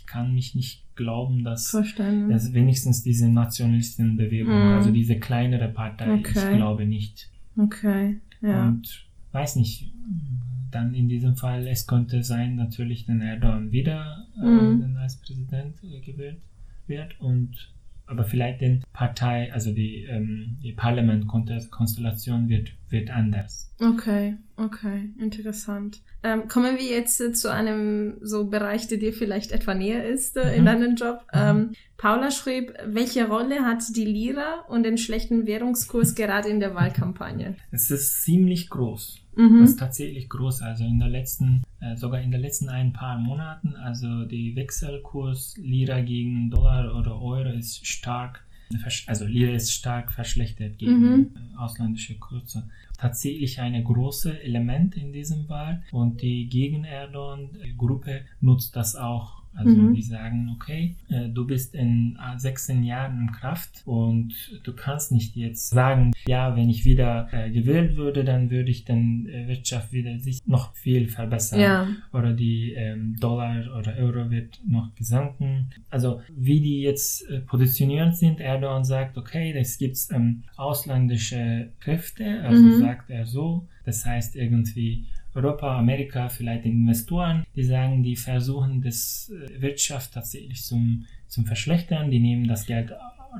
kann 0.06 0.34
mich 0.34 0.54
nicht 0.56 0.82
glauben, 0.96 1.44
dass 1.44 1.70
Verstanden. 1.70 2.30
das 2.30 2.52
wenigstens 2.52 3.02
diese 3.04 3.28
Nationalistenbewegung, 3.30 4.54
Mhm. 4.54 4.74
also 4.74 4.90
diese 4.90 5.18
kleinere 5.20 5.68
Partei, 5.68 6.14
Okay. 6.14 6.32
ich 6.50 6.56
glaube 6.56 6.84
nicht. 6.86 7.30
Okay. 7.56 8.16
Ja. 8.42 8.66
Und 8.68 9.06
weiß 9.32 9.54
nicht, 9.56 9.92
dann 10.74 10.94
in 10.94 11.08
diesem 11.08 11.36
Fall, 11.36 11.66
es 11.68 11.86
könnte 11.86 12.22
sein, 12.22 12.56
natürlich, 12.56 13.06
wenn 13.08 13.20
Erdogan 13.20 13.72
wieder 13.72 14.26
äh, 14.40 14.44
Mhm. 14.44 14.96
als 14.96 15.16
Präsident 15.16 15.76
äh, 15.84 16.00
gewählt 16.00 16.40
wird 16.86 17.20
und 17.20 17.72
aber 18.06 18.24
vielleicht 18.24 18.60
die 18.60 18.80
Partei, 18.94 19.52
also 19.52 19.72
die, 19.72 20.04
ähm, 20.04 20.56
die 20.62 20.72
Parlamentkonstellation 20.72 22.48
wird, 22.48 22.72
wird 22.88 23.10
anders. 23.10 23.74
Okay, 23.80 24.36
okay, 24.56 25.10
interessant. 25.18 26.00
Ähm, 26.22 26.46
kommen 26.48 26.78
wir 26.78 26.84
jetzt 26.86 27.20
äh, 27.20 27.32
zu 27.32 27.52
einem 27.52 28.18
so 28.22 28.46
Bereich, 28.48 28.86
der 28.86 28.98
dir 28.98 29.12
vielleicht 29.12 29.50
etwa 29.50 29.74
näher 29.74 30.06
ist 30.06 30.36
äh, 30.36 30.54
in 30.54 30.62
Mhm. 30.62 30.66
deinem 30.66 30.94
Job. 30.94 31.26
Mhm. 31.34 31.40
Ähm, 31.40 31.72
Paula 31.96 32.30
schrieb, 32.30 32.72
welche 32.86 33.26
Rolle 33.28 33.64
hat 33.64 33.82
die 33.96 34.04
Lira 34.04 34.60
und 34.68 34.84
den 34.84 34.96
schlechten 34.96 35.46
Währungskurs 35.46 36.14
gerade 36.14 36.48
in 36.48 36.60
der 36.60 36.74
Wahlkampagne? 36.76 37.56
Es 37.72 37.90
ist 37.90 38.22
ziemlich 38.22 38.70
groß. 38.70 39.20
Mhm. 39.36 39.60
Das 39.60 39.70
ist 39.70 39.78
tatsächlich 39.80 40.28
groß. 40.28 40.62
Also 40.62 40.84
in 40.84 41.00
der 41.00 41.08
letzten, 41.08 41.64
äh, 41.80 41.96
sogar 41.96 42.20
in 42.20 42.30
den 42.30 42.40
letzten 42.40 42.68
ein 42.68 42.92
paar 42.92 43.18
Monaten, 43.18 43.74
also 43.74 44.24
die 44.24 44.54
Wechselkurs 44.54 45.56
Lira 45.58 46.00
gegen 46.00 46.48
Dollar 46.50 46.94
oder 46.96 47.20
Euro 47.20 47.50
ist 47.50 47.84
stark, 47.86 48.44
also 49.06 49.24
Lira 49.24 49.52
ist 49.54 49.72
stark 49.72 50.12
verschlechtert 50.12 50.78
gegen 50.78 51.00
Mhm. 51.00 51.30
ausländische 51.56 52.16
Kurse. 52.18 52.68
Tatsächlich 52.98 53.60
eine 53.60 53.82
große 53.82 54.42
Element 54.42 54.96
in 54.96 55.12
diesem 55.12 55.48
Wahl 55.48 55.82
und 55.92 56.22
die 56.22 56.48
gegen 56.48 56.84
Erdogan 56.84 57.50
Gruppe 57.76 58.22
nutzt 58.40 58.76
das 58.76 58.96
auch. 58.96 59.43
Also 59.56 59.78
Mhm. 59.78 59.94
die 59.94 60.02
sagen, 60.02 60.50
okay, 60.54 60.96
äh, 61.08 61.28
du 61.28 61.46
bist 61.46 61.74
in 61.74 62.18
äh, 62.20 62.38
16 62.38 62.82
Jahren 62.82 63.20
in 63.20 63.32
Kraft 63.32 63.82
und 63.84 64.34
du 64.64 64.72
kannst 64.72 65.12
nicht 65.12 65.36
jetzt 65.36 65.70
sagen, 65.70 66.12
ja, 66.26 66.56
wenn 66.56 66.68
ich 66.70 66.84
wieder 66.84 67.28
äh, 67.32 67.50
gewählt 67.50 67.96
würde, 67.96 68.24
dann 68.24 68.50
würde 68.50 68.70
ich 68.70 68.84
dann 68.84 69.26
äh, 69.26 69.46
Wirtschaft 69.48 69.92
wieder 69.92 70.18
sich 70.18 70.40
noch 70.46 70.74
viel 70.74 71.08
verbessern 71.08 71.60
Ja, 71.60 71.88
oder 72.12 72.32
die 72.32 72.72
ähm, 72.72 73.16
Dollar 73.20 73.76
oder 73.78 73.96
Euro 73.96 74.30
wird 74.30 74.60
noch 74.66 74.94
gesunken. 74.94 75.70
Also 75.90 76.20
wie 76.36 76.60
die 76.60 76.80
jetzt 76.80 77.24
positioniert 77.46 78.16
sind, 78.16 78.40
Erdogan 78.40 78.84
sagt, 78.84 79.16
okay, 79.16 79.52
es 79.56 79.78
gibt 79.78 79.96
ähm, 80.10 80.42
ausländische 80.56 81.70
Kräfte, 81.80 82.42
also 82.42 82.66
Mhm. 82.66 82.72
sagt 82.72 83.10
er 83.10 83.26
so, 83.26 83.68
das 83.84 84.04
heißt 84.04 84.36
irgendwie 84.36 85.06
Europa, 85.34 85.78
Amerika, 85.78 86.28
vielleicht 86.28 86.64
Investoren, 86.64 87.44
die 87.54 87.64
sagen, 87.64 88.02
die 88.02 88.16
versuchen 88.16 88.82
das 88.82 89.30
äh, 89.30 89.60
Wirtschaft 89.60 90.14
tatsächlich 90.14 90.64
zum, 90.64 91.06
zum 91.28 91.44
Verschlechtern, 91.46 92.10
die 92.10 92.20
nehmen 92.20 92.46
das 92.46 92.66
Geld 92.66 92.92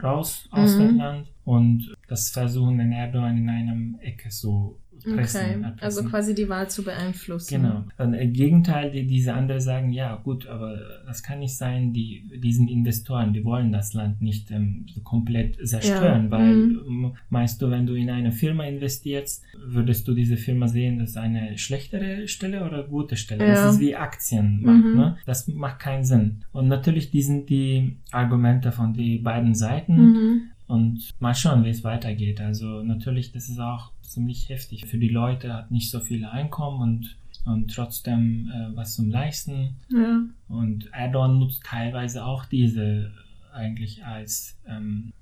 raus 0.02 0.48
aus 0.50 0.76
Mhm. 0.76 0.82
dem 0.82 0.96
Land 0.98 1.28
und 1.44 1.94
das 2.08 2.30
versuchen 2.30 2.78
den 2.78 2.92
Erdogan 2.92 3.36
in 3.38 3.48
einem 3.48 3.98
Ecke 4.00 4.30
so 4.30 4.78
Pressen, 5.02 5.40
Okay, 5.40 5.52
erpressen. 5.62 5.78
also 5.80 6.04
quasi 6.04 6.34
die 6.34 6.48
Wahl 6.48 6.68
zu 6.70 6.82
beeinflussen. 6.82 7.62
Genau. 7.62 7.84
Und 7.98 8.14
im 8.14 8.32
Gegenteil, 8.32 8.90
die, 8.90 9.06
diese 9.06 9.34
anderen 9.34 9.60
sagen, 9.60 9.90
ja 9.92 10.16
gut, 10.16 10.46
aber 10.46 10.78
das 11.06 11.22
kann 11.22 11.40
nicht 11.40 11.56
sein, 11.56 11.92
die, 11.92 12.30
diesen 12.42 12.68
Investoren, 12.68 13.32
die 13.32 13.44
wollen 13.44 13.72
das 13.72 13.92
Land 13.94 14.22
nicht 14.22 14.50
ähm, 14.50 14.86
so 14.94 15.00
komplett 15.02 15.56
zerstören, 15.66 16.24
Ja. 16.24 16.30
weil 16.30 16.54
Mhm. 16.56 17.12
meinst 17.30 17.60
du, 17.60 17.70
wenn 17.70 17.86
du 17.86 17.94
in 17.94 18.10
eine 18.10 18.32
Firma 18.32 18.64
investierst, 18.64 19.42
würdest 19.66 20.06
du 20.08 20.14
diese 20.14 20.36
Firma 20.36 20.68
sehen, 20.68 20.98
das 20.98 21.10
ist 21.10 21.16
eine 21.16 21.58
schlechtere 21.58 22.26
Stelle 22.28 22.64
oder 22.66 22.84
gute 22.84 23.16
Stelle? 23.16 23.46
Ja. 23.46 23.54
Das 23.54 23.74
ist 23.74 23.80
wie 23.80 23.96
Aktienmarkt, 23.96 24.84
Mhm. 24.84 24.96
ne? 24.96 25.16
Das 25.26 25.48
macht 25.48 25.78
keinen 25.80 26.04
Sinn. 26.04 26.44
Und 26.52 26.68
natürlich, 26.68 27.10
die 27.10 27.22
sind 27.22 27.50
die 27.50 27.98
Argumente 28.10 28.72
von 28.72 28.94
den 28.94 29.22
beiden 29.22 29.54
Seiten. 29.54 29.96
Mhm. 29.96 30.40
Und 30.66 31.10
mal 31.20 31.34
schauen, 31.34 31.62
wie 31.64 31.68
es 31.68 31.84
weitergeht. 31.84 32.40
Also 32.40 32.82
natürlich, 32.82 33.32
das 33.32 33.50
ist 33.50 33.58
auch 33.60 33.92
ziemlich 34.14 34.49
heftig. 34.49 34.87
Für 34.87 34.99
die 34.99 35.09
Leute 35.09 35.52
hat 35.52 35.71
nicht 35.71 35.90
so 35.90 36.00
viel 36.00 36.25
Einkommen 36.25 36.80
und, 36.80 37.16
und 37.44 37.75
trotzdem 37.75 38.50
äh, 38.50 38.76
was 38.76 38.94
zum 38.94 39.11
Leisten. 39.11 39.76
Ja. 39.90 40.23
Und 40.49 40.92
Erdogan 40.92 41.38
nutzt 41.38 41.62
teilweise 41.64 42.25
auch 42.25 42.47
diese 42.47 43.12
eigentlich 43.52 44.04
als 44.04 44.53
ähm, 44.68 45.12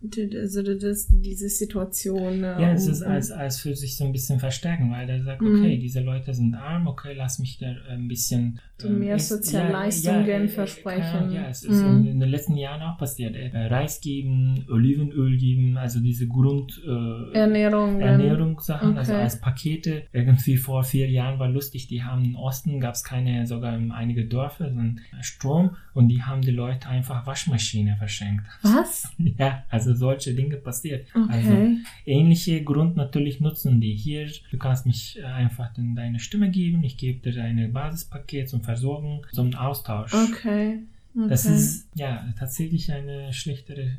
Also 0.41 0.63
das, 0.63 1.09
diese 1.11 1.49
Situation. 1.49 2.45
äh, 2.45 2.61
ja, 2.61 2.73
es 2.73 2.87
ist 2.87 3.03
als, 3.03 3.31
als 3.31 3.61
für 3.61 3.75
sich 3.75 3.97
so 3.97 4.05
ein 4.05 4.13
bisschen 4.13 4.39
verstärken, 4.41 4.91
weil 4.91 5.09
er 5.09 5.23
sagt, 5.23 5.41
Mhm. 5.43 5.61
okay, 5.61 5.79
diese 5.79 6.01
Leute 6.01 6.33
sind 6.35 6.55
arm, 6.55 6.87
okay, 6.87 7.15
lass 7.17 7.39
mich 7.39 7.59
da 7.59 7.75
ein 7.91 8.09
bisschen 8.09 8.61
ähm, 8.85 8.99
mehr 8.99 9.17
es- 9.17 9.29
Sozialleistungen 9.29 10.45
äh, 10.45 10.49
versprechen. 10.49 11.03
keine 11.03 11.19
Ahnung, 11.21 11.35
Ja, 11.35 11.49
es 11.49 11.63
ist 11.65 11.83
Mhm. 11.83 11.89
in, 12.01 12.07
in 12.07 12.21
den 12.21 12.29
letzten 12.31 12.57
Jahren 12.57 12.83
auch 12.83 12.99
passiert. 12.99 13.37
Äh, 13.37 13.51
Reis 13.67 14.01
geben, 14.01 14.65
Olivenöl 14.69 15.37
geben, 15.39 15.77
also 15.77 16.01
diese 16.01 16.27
Grund 16.27 16.81
äh, 16.87 17.33
Ernährung. 17.39 18.01
Ernährungssachen, 18.01 18.97
also 18.99 19.13
Okay. 19.13 19.23
als 19.23 19.41
Pakete. 19.41 20.03
Irgendwie 20.13 20.57
vor 20.57 20.83
vier 20.85 21.09
Jahren 21.11 21.39
war 21.39 21.49
lustig, 21.49 21.87
die 21.89 22.03
haben 22.03 22.25
im 22.25 22.37
Osten, 22.37 22.81
gab 22.81 22.95
es 22.95 23.05
keine, 23.05 23.47
sogar 23.47 23.77
in 23.77 23.93
einige 23.93 24.25
Dörfer, 24.27 24.69
sondern 24.69 25.01
Strom 25.21 25.77
und 25.95 26.09
die 26.09 26.23
haben 26.23 26.43
die 26.43 26.51
Leute 26.51 26.89
einfach 26.89 27.27
Waschmaschine 27.27 27.97
verschenkt. 27.99 28.45
Was? 28.63 29.09
Ja, 29.39 29.65
also 29.71 29.95
solche 29.95 30.35
Dinge 30.35 30.57
passiert. 30.57 31.07
Also 31.29 31.53
Okay. 31.53 31.79
ähnliche 32.07 32.63
Grund 32.63 32.97
natürlich 32.97 33.41
nutzen 33.41 33.81
die 33.81 33.95
hier. 33.95 34.27
Du 34.51 34.59
kannst 34.59 34.87
mich 34.87 35.19
äh, 35.19 35.25
einfach 35.25 35.73
dann 35.75 35.95
deine 35.95 36.19
Stimme 36.19 36.51
geben, 36.51 36.83
ich 36.85 36.97
gebe 36.97 37.31
dir 37.31 37.43
ein 37.43 37.73
Basispaket 37.73 38.49
zum 38.49 38.63
Versorgen, 38.63 39.23
zum 39.33 39.55
Austausch. 39.55 40.13
Okay. 40.15 40.81
okay. 41.15 41.29
Das 41.29 41.45
ist 41.47 41.89
ja 41.95 42.27
tatsächlich 42.39 42.91
eine 42.93 43.33
schlechtere. 43.33 43.97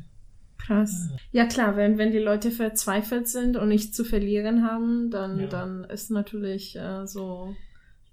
krass. 0.58 1.10
Ja 1.32 1.44
klar, 1.46 1.76
wenn, 1.76 1.98
wenn 1.98 2.10
die 2.10 2.18
Leute 2.18 2.50
verzweifelt 2.50 3.28
sind 3.28 3.56
und 3.56 3.68
nichts 3.68 3.94
zu 3.96 4.04
verlieren 4.04 4.62
haben, 4.64 5.10
dann, 5.10 5.40
Ja. 5.40 5.46
dann 5.46 5.84
ist 5.84 6.10
natürlich 6.10 6.76
äh, 6.76 7.06
so 7.06 7.54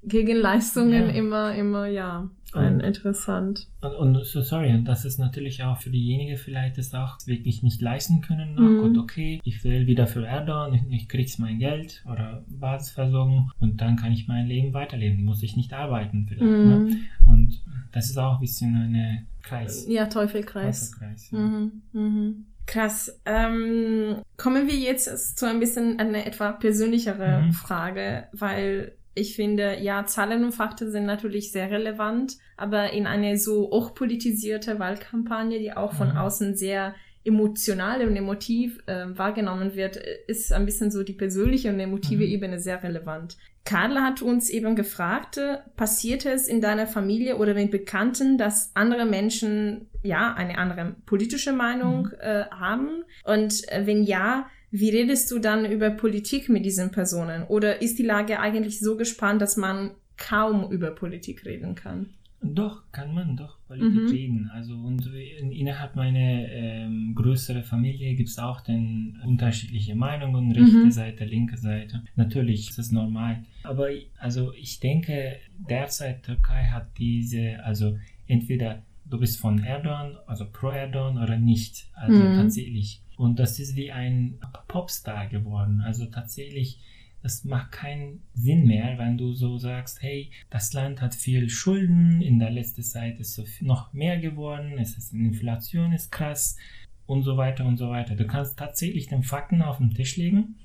Gegenleistungen 0.03 1.09
Ja. 1.09 1.15
immer, 1.15 1.55
immer, 1.55 1.87
ja, 1.87 2.29
ein, 2.53 2.75
Und- 2.75 2.79
interessant. 2.81 3.67
Und, 3.81 3.95
und 3.95 4.25
so 4.25 4.41
sorry, 4.41 4.73
und 4.73 4.85
das 4.85 5.05
ist 5.05 5.19
natürlich 5.19 5.63
auch 5.63 5.77
für 5.79 5.89
diejenigen 5.89 6.37
vielleicht, 6.37 6.77
das 6.77 6.93
auch 6.93 7.17
wirklich 7.25 7.63
nicht 7.63 7.81
leisten 7.81 8.21
können. 8.21 8.55
Mhm. 8.55 8.59
Ach 8.79 8.81
Gott, 8.83 8.97
okay, 8.97 9.39
ich 9.43 9.63
will 9.63 9.87
wieder 9.87 10.07
für 10.07 10.25
Erdogan, 10.25 10.73
ich, 10.73 10.81
ich 10.89 11.07
krieg's 11.09 11.37
mein 11.37 11.59
Geld 11.59 12.03
oder 12.11 12.43
Basisversorgung 12.47 13.51
und 13.59 13.79
dann 13.81 13.95
kann 13.95 14.11
ich 14.11 14.27
mein 14.27 14.47
Leben 14.47 14.73
weiterleben, 14.73 15.23
muss 15.23 15.43
ich 15.43 15.55
nicht 15.55 15.73
arbeiten 15.73 16.25
vielleicht. 16.27 16.43
Ne? 16.43 16.75
Mhm. 16.89 16.99
Und 17.31 17.61
das 17.91 18.09
ist 18.09 18.17
auch 18.17 18.35
ein 18.35 18.41
bisschen 18.41 18.75
eine 18.75 19.25
Kreis. 19.43 19.85
Ja, 19.87 20.07
Teufelkreis. 20.07 20.91
Teufelkreis, 20.91 21.31
ja. 21.31 21.39
Mhm, 21.39 21.81
mhm. 21.93 22.45
Krass. 22.67 23.19
Ähm, 23.25 24.17
kommen 24.37 24.67
wir 24.67 24.75
jetzt 24.75 25.37
zu 25.37 25.47
ein 25.47 25.59
bisschen 25.59 25.99
eine 25.99 26.25
etwa 26.25 26.51
persönlichere 26.51 27.43
Mhm. 27.43 27.53
Frage, 27.53 28.25
weil 28.33 28.93
ich 29.13 29.35
finde, 29.35 29.77
ja, 29.81 30.05
Zahlen 30.05 30.43
und 30.45 30.51
Fakten 30.53 30.91
sind 30.91 31.05
natürlich 31.05 31.51
sehr 31.51 31.69
relevant, 31.69 32.37
aber 32.57 32.91
in 32.93 33.07
eine 33.07 33.37
so 33.37 33.69
hochpolitisierte 33.71 34.79
Wahlkampagne, 34.79 35.59
die 35.59 35.73
auch 35.73 35.93
von 35.93 36.09
Mhm. 36.09 36.17
außen 36.17 36.55
sehr 36.55 36.95
emotional 37.23 38.07
und 38.07 38.15
emotiv 38.15 38.79
äh, 38.87 39.05
wahrgenommen 39.17 39.75
wird, 39.75 39.95
ist 40.27 40.51
ein 40.53 40.65
bisschen 40.65 40.89
so 40.91 41.03
die 41.03 41.13
persönliche 41.13 41.69
und 41.69 41.79
emotive 41.79 42.23
Mhm. 42.23 42.31
Ebene 42.31 42.59
sehr 42.59 42.81
relevant. 42.81 43.37
Karla 43.63 44.01
hat 44.01 44.21
uns 44.21 44.49
eben 44.49 44.75
gefragt, 44.75 45.37
äh, 45.37 45.57
passiert 45.75 46.25
es 46.25 46.47
in 46.47 46.61
deiner 46.61 46.87
Familie 46.87 47.37
oder 47.37 47.53
mit 47.53 47.71
Bekannten, 47.71 48.37
dass 48.37 48.71
andere 48.75 49.05
Menschen 49.05 49.87
ja 50.03 50.33
eine 50.33 50.57
andere 50.57 50.95
politische 51.05 51.53
Meinung 51.53 52.05
Mhm. 52.05 52.17
äh, 52.19 52.43
haben? 52.49 53.03
Und 53.23 53.67
äh, 53.69 53.85
wenn 53.85 54.03
ja, 54.03 54.49
wie 54.71 54.89
redest 54.89 55.29
du 55.31 55.39
dann 55.39 55.69
über 55.69 55.89
Politik 55.89 56.49
mit 56.49 56.65
diesen 56.65 56.91
Personen? 56.91 57.43
Oder 57.43 57.81
ist 57.81 57.99
die 57.99 58.03
Lage 58.03 58.39
eigentlich 58.39 58.79
so 58.79 58.97
gespannt, 58.97 59.41
dass 59.41 59.57
man 59.57 59.91
kaum 60.17 60.71
über 60.71 60.91
Politik 60.91 61.45
reden 61.45 61.75
kann? 61.75 62.13
Doch, 62.43 62.81
kann 62.91 63.13
man 63.13 63.37
doch 63.37 63.57
Politik 63.67 64.01
Mhm. 64.03 64.07
reden. 64.09 64.49
Also 64.51 64.75
und 64.75 65.05
in, 65.39 65.51
innerhalb 65.51 65.95
meiner 65.95 66.19
ähm, 66.49 67.13
größeren 67.13 67.63
Familie 67.63 68.15
gibt 68.15 68.29
es 68.29 68.39
auch 68.39 68.61
den 68.61 69.19
unterschiedliche 69.23 69.93
Meinungen, 69.95 70.51
rechte 70.51 70.85
Mhm. 70.87 70.91
Seite, 70.91 71.25
linke 71.25 71.57
Seite. 71.57 72.03
Natürlich 72.15 72.69
ist 72.71 72.79
es 72.79 72.91
normal. 72.91 73.43
Aber 73.63 73.89
also 74.17 74.53
ich 74.53 74.79
denke, 74.79 75.37
derzeit 75.69 76.23
Türkei 76.23 76.65
hat 76.65 76.87
diese, 76.97 77.63
also 77.63 77.97
entweder 78.27 78.81
du 79.05 79.19
bist 79.19 79.39
von 79.39 79.63
Erdogan, 79.63 80.17
also 80.25 80.45
pro 80.51 80.69
Erdogan 80.69 81.19
oder 81.21 81.37
nicht. 81.37 81.89
Also 81.93 82.23
Mhm. 82.23 82.33
tatsächlich. 82.33 83.01
Und 83.17 83.37
das 83.37 83.59
ist 83.59 83.75
wie 83.75 83.91
ein 83.91 84.39
Popstar 84.67 85.27
geworden. 85.27 85.81
Also 85.81 86.05
tatsächlich 86.07 86.79
das 87.23 87.43
macht 87.43 87.71
keinen 87.71 88.21
Sinn 88.33 88.65
mehr, 88.65 88.97
wenn 88.97 89.17
du 89.17 89.33
so 89.33 89.57
sagst, 89.57 90.01
hey, 90.01 90.31
das 90.49 90.73
Land 90.73 91.01
hat 91.01 91.13
viel 91.13 91.49
Schulden, 91.49 92.21
in 92.21 92.39
der 92.39 92.49
letzten 92.51 92.83
Zeit 92.83 93.19
ist 93.19 93.39
viel- 93.41 93.67
noch 93.67 93.93
mehr 93.93 94.19
geworden, 94.19 94.77
es 94.79 94.97
ist 94.97 95.13
Inflation 95.13 95.93
ist 95.93 96.11
krass 96.11 96.57
und 97.05 97.23
so 97.23 97.37
weiter 97.37 97.65
und 97.65 97.77
so 97.77 97.89
weiter. 97.89 98.15
Du 98.15 98.25
kannst 98.25 98.57
tatsächlich 98.57 99.07
den 99.07 99.23
Fakten 99.23 99.61
auf 99.61 99.77
den 99.77 99.91
Tisch 99.91 100.17
legen, 100.17 100.55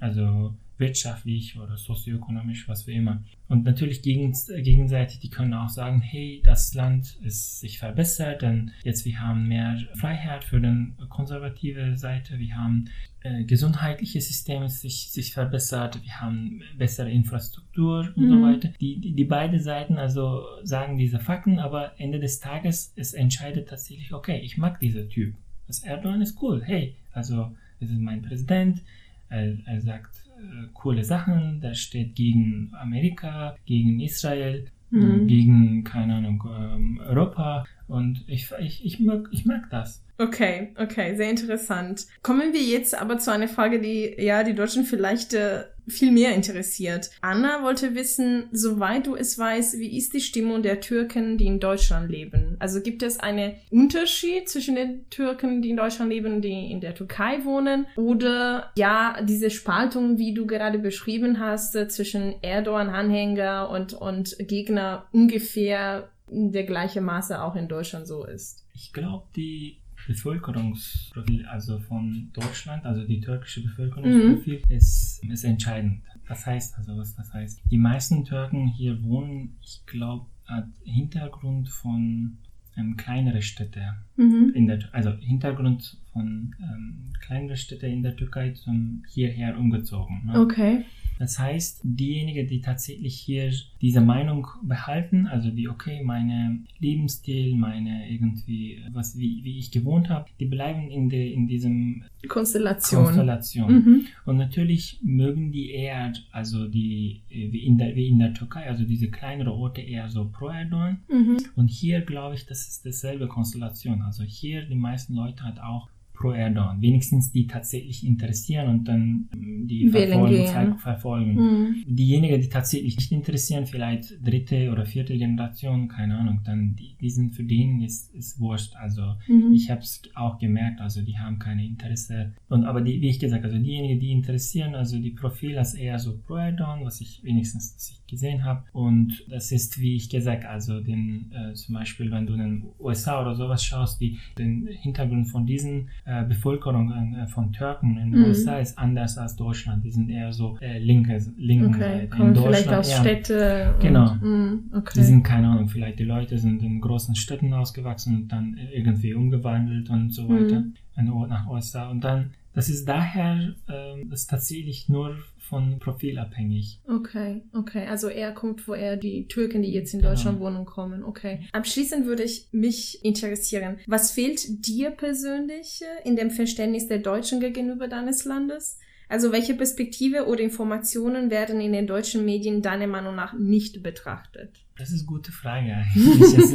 also 0.00 0.54
wirtschaftlich 0.78 1.58
oder 1.58 1.76
sozioökonomisch, 1.76 2.68
was 2.68 2.86
wie 2.86 2.94
immer. 2.94 3.22
Und 3.48 3.64
natürlich 3.64 4.02
gegen, 4.02 4.34
gegenseitig, 4.62 5.20
die 5.20 5.30
können 5.30 5.54
auch 5.54 5.68
sagen, 5.68 6.00
hey, 6.00 6.42
das 6.44 6.74
Land 6.74 7.16
ist 7.22 7.60
sich 7.60 7.78
verbessert, 7.78 8.42
denn 8.42 8.72
jetzt 8.82 9.04
wir 9.04 9.20
haben 9.20 9.46
mehr 9.46 9.78
Freiheit 9.94 10.44
für 10.44 10.60
den 10.60 10.96
konservative 11.08 11.96
Seite, 11.96 12.38
wir 12.38 12.56
haben 12.56 12.86
äh, 13.20 13.44
gesundheitliches 13.44 14.26
System 14.26 14.64
ist 14.64 14.80
sich, 14.80 15.10
sich 15.12 15.32
verbessert, 15.32 16.02
wir 16.02 16.20
haben 16.20 16.62
bessere 16.76 17.10
Infrastruktur 17.10 18.12
und 18.16 18.28
so 18.28 18.34
Mhm. 18.34 18.42
weiter. 18.42 18.68
Die, 18.80 19.00
die, 19.00 19.14
die 19.14 19.24
beide 19.24 19.60
Seiten 19.60 19.96
also 19.96 20.44
sagen 20.62 20.98
diese 20.98 21.20
Fakten, 21.20 21.58
aber 21.58 21.92
Ende 21.98 22.18
des 22.20 22.40
Tages 22.40 22.92
es 22.96 23.14
entscheidet 23.14 23.68
tatsächlich, 23.68 24.12
okay, 24.12 24.40
ich 24.42 24.58
mag 24.58 24.80
dieser 24.80 25.08
Typ. 25.08 25.34
Das 25.66 25.80
Erdogan 25.80 26.20
ist 26.20 26.42
cool, 26.42 26.62
hey, 26.64 26.96
also 27.12 27.54
das 27.80 27.90
ist 27.90 27.98
mein 28.00 28.22
Präsident, 28.22 28.82
er, 29.28 29.56
er 29.66 29.80
sagt 29.80 30.23
coole 30.72 31.04
Sachen, 31.04 31.60
der 31.60 31.74
steht 31.74 32.14
gegen 32.14 32.72
Amerika, 32.74 33.56
gegen 33.66 34.00
Israel, 34.00 34.66
Mhm. 34.90 35.26
gegen, 35.26 35.82
keine 35.82 36.14
Ahnung, 36.16 36.44
ähm, 36.56 37.00
Europa 37.04 37.64
und 37.88 38.22
ich, 38.28 38.52
ich, 38.60 38.84
ich, 38.84 39.00
mag, 39.00 39.28
ich 39.32 39.44
mag 39.44 39.68
das. 39.70 40.03
Okay, 40.16 40.72
okay, 40.78 41.16
sehr 41.16 41.30
interessant. 41.30 42.06
Kommen 42.22 42.52
wir 42.52 42.62
jetzt 42.62 42.94
aber 42.94 43.18
zu 43.18 43.32
einer 43.32 43.48
Frage, 43.48 43.80
die 43.80 44.14
ja 44.18 44.44
die 44.44 44.54
Deutschen 44.54 44.84
vielleicht 44.84 45.34
äh, 45.34 45.64
viel 45.88 46.12
mehr 46.12 46.34
interessiert. 46.34 47.10
Anna 47.20 47.62
wollte 47.62 47.94
wissen, 47.96 48.48
soweit 48.52 49.06
du 49.06 49.16
es 49.16 49.38
weißt, 49.38 49.78
wie 49.78 49.96
ist 49.96 50.14
die 50.14 50.20
Stimmung 50.20 50.62
der 50.62 50.80
Türken, 50.80 51.36
die 51.36 51.46
in 51.46 51.58
Deutschland 51.58 52.10
leben? 52.10 52.56
Also 52.60 52.80
gibt 52.80 53.02
es 53.02 53.18
einen 53.18 53.54
Unterschied 53.70 54.48
zwischen 54.48 54.76
den 54.76 55.10
Türken, 55.10 55.62
die 55.62 55.70
in 55.70 55.76
Deutschland 55.76 56.12
leben, 56.12 56.40
die 56.40 56.70
in 56.70 56.80
der 56.80 56.94
Türkei 56.94 57.44
wohnen? 57.44 57.86
Oder 57.96 58.70
ja, 58.76 59.20
diese 59.22 59.50
Spaltung, 59.50 60.18
wie 60.18 60.32
du 60.32 60.46
gerade 60.46 60.78
beschrieben 60.78 61.40
hast, 61.40 61.74
äh, 61.74 61.88
zwischen 61.88 62.36
Erdogan-Anhänger 62.40 63.68
und, 63.68 63.94
und 63.94 64.36
Gegner 64.38 65.06
ungefähr 65.10 66.08
in 66.30 66.52
der 66.52 66.64
gleichen 66.64 67.04
Maße 67.04 67.42
auch 67.42 67.56
in 67.56 67.68
Deutschland 67.68 68.06
so 68.06 68.24
ist? 68.24 68.64
Ich 68.74 68.92
glaube, 68.92 69.26
die 69.36 69.78
Bevölkerungsprofil, 70.06 71.46
also 71.46 71.78
von 71.80 72.30
Deutschland, 72.32 72.84
also 72.84 73.04
die 73.04 73.20
türkische 73.20 73.62
Bevölkerungsprofil, 73.62 74.62
ist, 74.68 75.22
ist 75.24 75.44
entscheidend. 75.44 76.02
Das 76.28 76.46
heißt 76.46 76.76
also, 76.78 76.96
was 76.96 77.14
das 77.14 77.32
heißt. 77.32 77.60
Die 77.70 77.78
meisten 77.78 78.24
Türken 78.24 78.68
hier 78.68 79.02
wohnen, 79.02 79.56
ich 79.62 79.82
glaube, 79.86 80.26
hat 80.46 80.68
Hintergrund 80.84 81.68
von 81.68 82.38
ähm, 82.76 82.96
kleinere 82.96 83.40
Städte 83.42 83.94
Mhm. 84.16 84.52
in 84.54 84.66
der, 84.66 84.78
also 84.92 85.10
Hintergrund 85.18 85.96
von 86.12 86.54
ähm, 86.60 87.12
kleinere 87.20 87.56
Städte 87.56 87.86
in 87.86 88.02
der 88.02 88.16
Türkei 88.16 88.50
zum 88.52 89.04
hierher 89.08 89.58
umgezogen. 89.58 90.26
Ne? 90.26 90.40
Okay. 90.40 90.84
Das 91.18 91.38
heißt, 91.38 91.80
diejenigen, 91.84 92.46
die 92.46 92.60
tatsächlich 92.60 93.16
hier 93.16 93.52
diese 93.80 94.00
Meinung 94.00 94.46
behalten, 94.62 95.26
also 95.26 95.50
die, 95.50 95.68
okay, 95.68 96.02
meine 96.02 96.60
Lebensstil, 96.78 97.54
meine 97.54 98.10
irgendwie, 98.10 98.82
was, 98.92 99.18
wie, 99.18 99.42
wie 99.44 99.58
ich 99.58 99.70
gewohnt 99.70 100.08
habe, 100.08 100.26
die 100.40 100.46
bleiben 100.46 100.90
in, 100.90 101.08
de, 101.08 101.32
in 101.32 101.46
diesem 101.46 102.04
Konstellation. 102.28 103.04
Konstellation. 103.04 103.72
Mhm. 103.72 104.06
Und 104.24 104.36
natürlich 104.36 105.00
mögen 105.02 105.52
die 105.52 105.70
eher, 105.70 106.12
also 106.32 106.66
die, 106.68 107.22
wie 107.28 107.64
in 107.64 107.78
der, 107.78 107.94
wie 107.94 108.08
in 108.08 108.18
der 108.18 108.34
Türkei, 108.34 108.66
also 108.66 108.84
diese 108.84 109.10
kleinere 109.10 109.52
Orte 109.52 109.80
eher 109.80 110.08
so 110.08 110.28
pro 110.28 110.48
Erdogan. 110.48 110.98
Mhm. 111.08 111.36
Und 111.56 111.68
hier 111.68 112.00
glaube 112.00 112.34
ich, 112.34 112.46
das 112.46 112.66
ist 112.66 112.86
dasselbe 112.86 113.28
Konstellation. 113.28 114.02
Also 114.02 114.24
hier 114.24 114.62
die 114.62 114.74
meisten 114.74 115.14
Leute 115.14 115.44
hat 115.44 115.58
auch 115.60 115.88
pro 116.14 116.30
Erdogan. 116.30 116.80
Wenigstens 116.80 117.32
die 117.32 117.46
tatsächlich 117.46 118.06
interessieren 118.06 118.68
und 118.68 118.84
dann 118.84 119.28
ähm, 119.32 119.66
die 119.66 119.88
verfolgen. 119.88 120.46
ver- 120.46 120.76
verfolgen. 120.78 121.34
Mhm. 121.34 121.84
Diejenigen, 121.86 122.40
die 122.40 122.48
tatsächlich 122.48 122.96
nicht 122.96 123.12
interessieren, 123.12 123.66
vielleicht 123.66 124.24
dritte 124.24 124.70
oder 124.72 124.86
vierte 124.86 125.16
Generation, 125.18 125.88
keine 125.88 126.16
Ahnung, 126.16 126.40
dann 126.44 126.76
die, 126.76 126.96
die 127.00 127.10
sind 127.10 127.34
für 127.34 127.42
denen 127.44 127.82
ist, 127.82 128.14
ist 128.14 128.38
wurscht. 128.40 128.74
Also 128.76 129.02
Mhm. 129.28 129.52
ich 129.52 129.70
habe 129.70 129.80
es 129.80 130.02
auch 130.14 130.38
gemerkt, 130.38 130.80
also 130.80 131.02
die 131.02 131.18
haben 131.18 131.38
keine 131.38 131.64
Interesse. 131.66 132.32
Und 132.48 132.64
aber 132.64 132.80
die, 132.80 133.00
wie 133.00 133.08
ich 133.08 133.18
gesagt, 133.18 133.44
also 133.44 133.58
diejenigen, 133.58 133.98
die 134.00 134.12
interessieren, 134.12 134.74
also 134.74 134.98
die 134.98 135.10
Profile 135.10 135.60
ist 135.60 135.74
eher 135.74 135.98
so 135.98 136.16
pro 136.16 136.36
Erdogan, 136.36 136.84
was 136.84 137.00
ich 137.00 137.22
wenigstens 137.24 137.74
was 137.76 137.90
ich 137.90 138.06
gesehen 138.06 138.44
habe. 138.44 138.62
Und 138.72 139.24
das 139.28 139.50
ist, 139.50 139.80
wie 139.80 139.96
ich 139.96 140.08
gesagt, 140.10 140.44
also 140.44 140.80
den 140.80 141.32
äh, 141.32 141.54
zum 141.54 141.74
Beispiel, 141.74 142.10
wenn 142.10 142.26
du 142.26 142.34
in 142.34 142.38
den 142.40 142.62
USA 142.78 143.20
oder 143.20 143.34
sowas 143.34 143.64
schaust, 143.64 144.00
die 144.00 144.18
den 144.38 144.68
Hintergrund 144.68 145.26
von 145.28 145.46
diesen 145.46 145.88
äh, 146.06 146.22
Bevölkerung 146.24 146.92
äh, 147.14 147.26
von 147.26 147.50
Türken 147.52 147.96
in 147.96 148.10
den 148.12 148.20
Mhm. 148.20 148.26
USA 148.26 148.58
ist 148.58 148.78
anders 148.78 149.16
als 149.16 149.36
Deutschland. 149.36 149.84
Die 149.84 149.90
sind 149.90 150.10
eher 150.10 150.32
so 150.32 150.56
äh, 150.60 150.78
linke, 150.78 151.18
linken 151.36 151.74
Okay, 151.74 151.80
Seite. 151.80 152.08
kommen 152.08 152.34
vielleicht 152.36 152.68
aus 152.68 152.90
eher- 152.90 153.00
Städte. 153.00 153.72
und- 153.74 153.80
Genau. 153.80 154.14
Mhm. 154.14 154.64
Okay. 154.74 154.92
die 154.96 155.02
sind, 155.04 155.22
keine 155.22 155.48
Ahnung, 155.48 155.68
vielleicht 155.68 155.98
die 155.98 156.04
Leute 156.04 156.36
sind 156.38 156.62
in 156.62 156.80
großen 156.80 157.14
Städten 157.14 157.52
ausgewachsen 157.54 158.16
und 158.16 158.28
dann 158.28 158.58
irgendwie 158.72 159.14
umgewandelt 159.14 159.88
und 159.90 160.12
so 160.12 160.28
weiter 160.28 160.60
Mhm. 160.60 160.74
an 160.96 161.10
Ort 161.10 161.30
nach 161.30 161.48
USA. 161.48 161.88
Und 161.90 162.04
dann, 162.04 162.30
das 162.54 162.68
ist 162.68 162.86
daher, 162.86 163.54
ähm, 163.68 164.12
ist 164.12 164.30
tatsächlich 164.30 164.88
nur 164.88 165.16
von 165.38 165.78
Profil 165.78 166.18
abhängig. 166.18 166.80
Okay, 166.88 167.42
okay. 167.52 167.86
Also 167.86 168.08
er 168.08 168.32
kommt, 168.32 168.66
woher 168.66 168.96
die 168.96 169.26
Türken, 169.28 169.62
die 169.62 169.72
jetzt 169.72 169.92
in 169.92 170.00
Genau. 170.00 170.12
Deutschland 170.12 170.40
wohnen, 170.40 170.64
kommen. 170.64 171.04
Okay. 171.04 171.46
Abschließend 171.52 172.06
würde 172.06 172.22
ich 172.22 172.48
mich 172.52 173.04
interessieren. 173.04 173.78
Was 173.86 174.10
fehlt 174.12 174.66
dir 174.66 174.90
persönlich 174.90 175.82
äh, 175.82 176.08
in 176.08 176.16
dem 176.16 176.30
Verständnis 176.30 176.88
der 176.88 176.98
Deutschen 176.98 177.40
gegenüber 177.40 177.88
deines 177.88 178.24
Landes? 178.24 178.78
Also 179.08 179.32
welche 179.32 179.54
Perspektive 179.54 180.26
oder 180.26 180.40
Informationen 180.40 181.30
werden 181.30 181.60
in 181.60 181.72
den 181.72 181.86
deutschen 181.86 182.24
Medien 182.24 182.62
deiner 182.62 182.86
Meinung 182.86 183.14
nach 183.14 183.34
nicht 183.38 183.82
betrachtet? 183.82 184.64
Das 184.78 184.90
ist 184.90 185.00
eine 185.00 185.06
gute 185.06 185.30
Frage. 185.30 185.84
Es 185.94 186.32
ist, 186.32 186.54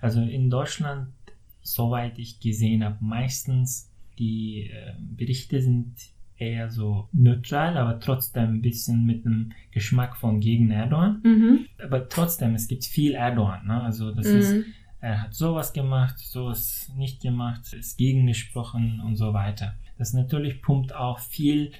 also 0.00 0.20
in 0.20 0.48
Deutschland, 0.48 1.08
soweit 1.62 2.18
ich 2.18 2.38
gesehen 2.38 2.84
habe, 2.84 2.98
meistens 3.00 3.87
die 4.18 4.70
äh, 4.70 4.94
Berichte 4.98 5.60
sind 5.62 5.94
eher 6.36 6.70
so 6.70 7.08
neutral, 7.12 7.76
aber 7.76 7.98
trotzdem 7.98 8.54
ein 8.54 8.62
bisschen 8.62 9.04
mit 9.04 9.26
einem 9.26 9.52
Geschmack 9.72 10.16
von 10.16 10.40
gegen 10.40 10.70
Erdogan. 10.70 11.20
Mhm. 11.24 11.66
Aber 11.84 12.08
trotzdem, 12.08 12.54
es 12.54 12.68
gibt 12.68 12.84
viel 12.84 13.14
Erdogan. 13.14 13.66
Ne? 13.66 13.80
Also 13.82 14.12
das 14.12 14.26
ist 14.26 14.54
Mhm. 14.54 14.64
er 15.00 15.22
hat 15.22 15.34
sowas 15.34 15.72
gemacht, 15.72 16.18
sowas 16.18 16.92
nicht 16.96 17.20
gemacht, 17.22 17.72
ist 17.72 17.98
gegengesprochen 17.98 19.00
und 19.00 19.16
so 19.16 19.32
weiter. 19.32 19.74
Das 19.96 20.12
natürlich 20.12 20.62
pumpt 20.62 20.94
auch 20.94 21.18
viel, 21.18 21.72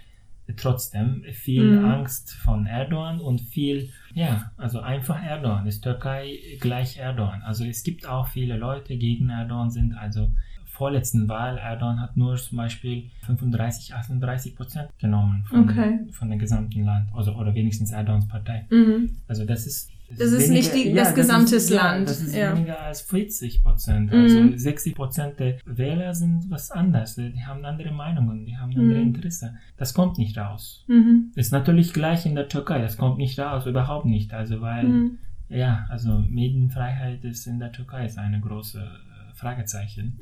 trotzdem 0.57 1.25
viel 1.33 1.79
Mhm. 1.79 1.85
Angst 1.85 2.33
von 2.33 2.67
Erdogan 2.67 3.21
und 3.21 3.41
viel, 3.41 3.91
ja, 4.15 4.51
also 4.57 4.81
einfach 4.81 5.23
Erdogan. 5.23 5.67
Ist 5.67 5.83
Türkei 5.83 6.39
gleich 6.59 6.97
Erdogan. 6.97 7.43
Also 7.43 7.65
es 7.65 7.85
gibt 7.85 8.09
auch 8.09 8.27
viele 8.27 8.57
Leute 8.57 8.97
gegen 8.97 9.31
Erdogan 9.31 9.71
sind, 9.71 9.95
also 9.95 10.31
vorletzten 10.79 11.29
Wahl, 11.29 11.59
Erdogan 11.59 12.01
hat 12.01 12.17
nur 12.17 12.37
zum 12.37 12.57
Beispiel 12.59 13.11
35, 13.27 13.95
38 13.95 14.55
Prozent 14.57 14.89
genommen 14.99 15.45
von, 15.49 15.69
Okay. 15.69 15.99
von 16.13 16.31
dem 16.31 16.39
gesamten 16.39 16.85
Land, 16.85 17.09
also, 17.15 17.33
oder 17.35 17.53
wenigstens 17.55 17.91
Erdogans 17.93 18.29
Partei. 18.29 18.67
Mhm. 18.71 19.11
Also 19.27 19.45
das 19.45 19.67
ist 19.67 19.91
Das 20.17 20.33
ist 20.33 20.49
nicht 20.51 20.73
die- 20.75 20.95
das 20.95 21.15
gesamte 21.15 21.57
ist, 21.57 21.69
Land, 21.69 22.01
Ja, 22.01 22.05
das 22.07 22.21
ist 22.23 22.35
ja. 22.35 22.57
weniger 22.57 22.81
als 22.81 23.03
40 23.03 23.63
Prozent. 23.63 24.11
Mhm. 24.11 24.19
Also 24.23 24.39
60 24.57 24.95
Prozent 24.95 25.39
der 25.39 25.57
Wähler 25.67 26.15
sind 26.15 26.49
was 26.49 26.71
anderes. 26.71 27.17
Die 27.17 27.45
haben 27.45 27.63
andere 27.65 27.93
Meinungen, 27.93 28.47
die 28.47 28.57
haben 28.57 28.71
andere 28.75 29.01
Mhm. 29.01 29.09
Interesse. 29.15 29.55
Das 29.77 29.93
kommt 29.93 30.17
nicht 30.17 30.39
raus. 30.39 30.85
Mhm. 30.89 31.33
Ist 31.35 31.53
natürlich 31.53 31.93
gleich 31.93 32.25
in 32.25 32.35
der 32.37 32.49
Türkei. 32.49 32.81
Das 32.81 32.97
kommt 32.97 33.19
nicht 33.19 33.39
raus, 33.39 33.67
überhaupt 33.67 34.07
nicht. 34.07 34.33
Also 34.33 34.61
weil, 34.63 34.85
Mhm. 34.89 35.19
ja, 35.51 35.85
also 35.91 36.11
Medienfreiheit 36.31 37.23
ist 37.25 37.47
in 37.47 37.59
der 37.59 37.73
Türkei 37.73 38.07
ist 38.07 38.17
eine 38.19 38.41
große 38.41 38.79
äh, 38.81 39.35
Fragezeichen. 39.35 40.17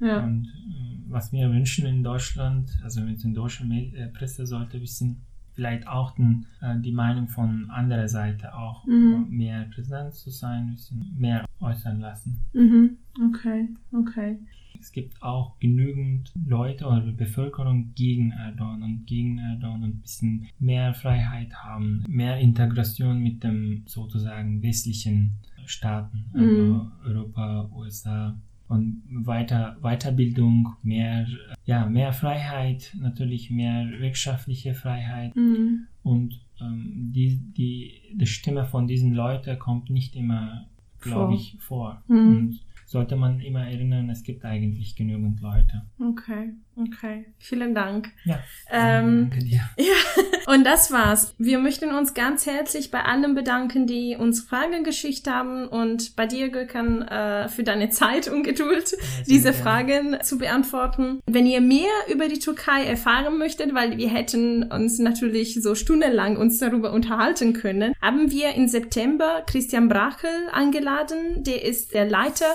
Ja. 0.00 0.24
Und 0.24 0.46
äh, 0.46 0.98
was 1.08 1.32
wir 1.32 1.50
wünschen 1.50 1.86
in 1.86 2.02
Deutschland, 2.02 2.70
also 2.82 3.00
mit 3.00 3.22
den 3.22 3.34
deutschen 3.34 3.70
äh, 3.72 4.08
Presse 4.08 4.46
sollte 4.46 4.80
wissen, 4.80 5.22
vielleicht 5.54 5.86
auch 5.88 6.14
den, 6.14 6.46
äh, 6.60 6.78
die 6.80 6.92
Meinung 6.92 7.28
von 7.28 7.70
anderer 7.70 8.08
Seite 8.08 8.54
auch 8.54 8.86
Mhm. 8.86 9.26
mehr 9.30 9.62
präsent 9.74 10.14
zu 10.14 10.30
sein, 10.30 10.72
bisschen 10.72 11.14
mehr 11.18 11.46
äußern 11.60 12.00
lassen. 12.00 12.40
Mhm. 12.52 12.98
Okay, 13.30 13.68
okay. 13.92 14.38
Es 14.78 14.92
gibt 14.92 15.22
auch 15.22 15.58
genügend 15.58 16.30
Leute 16.46 16.84
oder 16.86 17.00
Bevölkerung 17.12 17.94
gegen 17.94 18.32
Erdogan 18.32 18.82
und 18.82 19.06
gegen 19.06 19.38
Erdogan 19.38 19.82
und 19.82 19.88
ein 19.96 20.00
bisschen 20.02 20.46
mehr 20.58 20.92
Freiheit 20.92 21.54
haben, 21.54 22.04
mehr 22.06 22.38
Integration 22.38 23.20
mit 23.22 23.42
dem 23.42 23.84
sozusagen 23.86 24.62
westlichen 24.62 25.32
Staaten, 25.64 26.26
also 26.34 26.62
Mhm. 26.74 26.92
Europa, 27.04 27.70
USA 27.74 28.36
und 28.68 29.02
weiter 29.08 29.76
Weiterbildung, 29.80 30.74
mehr 30.82 31.26
ja 31.64 31.86
mehr 31.86 32.12
Freiheit, 32.12 32.94
natürlich 33.00 33.50
mehr 33.50 33.86
wirtschaftliche 34.00 34.74
Freiheit 34.74 35.34
Mhm. 35.36 35.86
und 36.02 36.40
ähm, 36.60 37.12
die 37.14 37.38
die 37.56 37.92
die 38.14 38.26
Stimme 38.26 38.64
von 38.64 38.86
diesen 38.86 39.12
Leuten 39.12 39.58
kommt 39.58 39.90
nicht 39.90 40.16
immer, 40.16 40.66
glaube 41.00 41.34
ich, 41.34 41.56
vor. 41.60 42.02
Mhm. 42.08 42.16
Und 42.36 42.60
sollte 42.86 43.16
man 43.16 43.40
immer 43.40 43.66
erinnern, 43.68 44.08
es 44.10 44.22
gibt 44.22 44.44
eigentlich 44.44 44.94
genügend 44.94 45.40
Leute. 45.40 45.82
Okay, 45.98 46.52
okay. 46.76 47.26
Vielen 47.38 47.74
Dank. 47.74 48.10
Ja. 48.24 48.38
Ähm, 48.70 49.30
danke 49.30 49.44
dir. 49.44 49.60
Und 50.46 50.64
das 50.64 50.92
war's. 50.92 51.34
Wir 51.38 51.58
möchten 51.58 51.92
uns 51.92 52.14
ganz 52.14 52.46
herzlich 52.46 52.90
bei 52.90 53.02
allen 53.02 53.34
bedanken, 53.34 53.86
die 53.86 54.16
uns 54.16 54.42
Fragen 54.42 54.84
geschickt 54.84 55.28
haben 55.28 55.66
und 55.66 56.14
bei 56.14 56.26
dir, 56.26 56.50
Gökhan, 56.50 57.02
äh, 57.02 57.48
für 57.48 57.64
deine 57.64 57.90
Zeit 57.90 58.28
und 58.28 58.44
Geduld, 58.44 58.88
sehr 58.88 58.98
diese 59.26 59.50
gerne. 59.50 59.56
Fragen 59.56 60.18
zu 60.22 60.38
beantworten. 60.38 61.20
Wenn 61.26 61.46
ihr 61.46 61.60
mehr 61.60 61.90
über 62.08 62.28
die 62.28 62.38
Türkei 62.38 62.84
erfahren 62.84 63.38
möchtet, 63.38 63.74
weil 63.74 63.96
wir 63.96 64.08
hätten 64.08 64.64
uns 64.64 64.98
natürlich 65.00 65.60
so 65.60 65.74
stundenlang 65.74 66.36
uns 66.36 66.58
darüber 66.58 66.92
unterhalten 66.92 67.52
können, 67.52 67.92
haben 68.00 68.30
wir 68.30 68.54
im 68.54 68.68
September 68.68 69.42
Christian 69.46 69.88
Brachel 69.88 70.48
eingeladen. 70.52 71.42
Der 71.42 71.64
ist 71.64 71.92
der 71.92 72.08
Leiter 72.08 72.46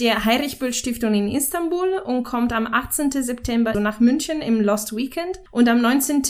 der 0.00 0.24
Heinrich-Böll-Stiftung 0.24 1.14
in 1.14 1.28
Istanbul 1.28 2.00
und 2.04 2.24
kommt 2.24 2.52
am 2.52 2.66
18. 2.66 3.10
September 3.10 3.78
nach 3.78 4.00
München 4.00 4.40
im 4.40 4.60
Lost 4.60 4.96
Weekend 4.96 5.40
und 5.50 5.68
am 5.68 5.80
19. 5.80 6.22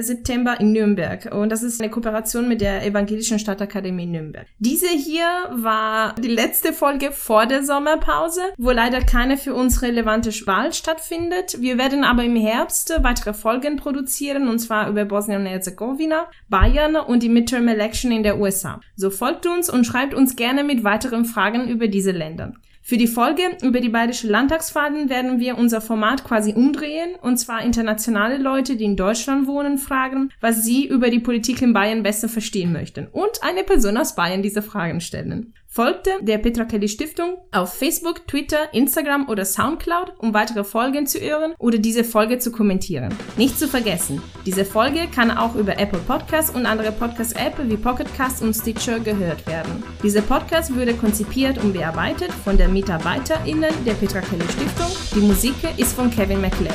September 0.00 0.60
in 0.60 0.72
Nürnberg. 0.72 1.32
Und 1.34 1.50
das 1.50 1.62
ist 1.62 1.80
eine 1.80 1.90
Kooperation 1.90 2.48
mit 2.48 2.60
der 2.60 2.84
Evangelischen 2.86 3.38
Stadtakademie 3.38 4.06
Nürnberg. 4.06 4.46
Diese 4.58 4.88
hier 4.88 5.26
war 5.52 6.14
die 6.16 6.28
letzte 6.28 6.72
Folge 6.72 7.12
vor 7.12 7.46
der 7.46 7.64
Sommerpause, 7.64 8.42
wo 8.58 8.70
leider 8.70 9.00
keine 9.00 9.36
für 9.36 9.54
uns 9.54 9.82
relevante 9.82 10.30
Wahl 10.46 10.72
stattfindet. 10.72 11.60
Wir 11.60 11.78
werden 11.78 12.04
aber 12.04 12.24
im 12.24 12.36
Herbst 12.36 12.92
weitere 13.02 13.32
Folgen 13.32 13.76
produzieren, 13.76 14.48
und 14.48 14.58
zwar 14.58 14.88
über 14.90 15.04
Bosnien 15.04 15.40
und 15.40 15.46
Herzegowina, 15.46 16.26
Bayern 16.48 16.96
und 16.96 17.22
die 17.22 17.28
Midterm 17.28 17.68
Election 17.68 18.12
in 18.12 18.22
der 18.22 18.38
USA. 18.38 18.80
So 18.96 19.08
folgt 19.10 19.46
uns 19.46 19.70
und 19.70 19.84
schreibt 19.84 20.14
uns 20.14 20.36
gerne 20.36 20.64
mit 20.64 20.84
weiteren 20.84 21.24
Fragen 21.24 21.68
über 21.68 21.88
diese 21.88 22.10
Länder. 22.10 22.52
Für 22.86 22.98
die 22.98 23.06
Folge 23.06 23.56
über 23.62 23.80
die 23.80 23.88
bayerische 23.88 24.28
Landtagswahlen 24.28 25.08
werden 25.08 25.40
wir 25.40 25.56
unser 25.56 25.80
Format 25.80 26.22
quasi 26.22 26.52
umdrehen, 26.52 27.14
und 27.22 27.38
zwar 27.38 27.64
internationale 27.64 28.36
Leute, 28.36 28.76
die 28.76 28.84
in 28.84 28.94
Deutschland 28.94 29.46
wohnen, 29.46 29.78
fragen, 29.78 30.30
was 30.42 30.64
sie 30.64 30.86
über 30.86 31.08
die 31.08 31.18
Politik 31.18 31.62
in 31.62 31.72
Bayern 31.72 32.02
besser 32.02 32.28
verstehen 32.28 32.74
möchten 32.74 33.06
und 33.10 33.42
eine 33.42 33.64
Person 33.64 33.96
aus 33.96 34.14
Bayern 34.14 34.42
diese 34.42 34.60
Fragen 34.60 35.00
stellen. 35.00 35.54
Folgte 35.74 36.10
der 36.20 36.38
Petra 36.38 36.62
Kelly 36.66 36.86
Stiftung 36.86 37.36
auf 37.50 37.74
Facebook, 37.74 38.28
Twitter, 38.28 38.72
Instagram 38.72 39.28
oder 39.28 39.44
Soundcloud, 39.44 40.12
um 40.18 40.32
weitere 40.32 40.62
Folgen 40.62 41.08
zu 41.08 41.18
hören 41.18 41.54
oder 41.58 41.78
diese 41.78 42.04
Folge 42.04 42.38
zu 42.38 42.52
kommentieren. 42.52 43.12
Nicht 43.36 43.58
zu 43.58 43.66
vergessen, 43.66 44.22
diese 44.46 44.64
Folge 44.64 45.08
kann 45.12 45.32
auch 45.32 45.56
über 45.56 45.76
Apple 45.76 45.98
Podcasts 46.06 46.54
und 46.54 46.64
andere 46.64 46.92
Podcast-Apps 46.92 47.58
wie 47.64 47.76
Pocketcast 47.76 48.40
und 48.42 48.54
Stitcher 48.54 49.00
gehört 49.00 49.44
werden. 49.48 49.82
Dieser 50.00 50.22
Podcast 50.22 50.72
wurde 50.72 50.94
konzipiert 50.94 51.58
und 51.58 51.72
bearbeitet 51.72 52.30
von 52.30 52.56
den 52.56 52.72
MitarbeiterInnen 52.72 53.74
der 53.84 53.94
Petra 53.94 54.20
Kelly 54.20 54.44
Stiftung. 54.44 54.92
Die 55.16 55.26
Musik 55.26 55.56
ist 55.76 55.94
von 55.94 56.08
Kevin 56.08 56.40
MacLeod. 56.40 56.70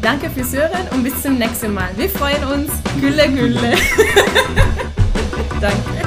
Danke 0.00 0.30
fürs 0.30 0.52
Hören 0.52 0.86
und 0.92 1.02
bis 1.02 1.20
zum 1.20 1.38
nächsten 1.38 1.74
Mal. 1.74 1.88
Wir 1.96 2.08
freuen 2.08 2.44
uns. 2.44 2.70
Gülle, 3.00 3.28
Gülle. 3.30 3.72
Danke. 5.60 6.03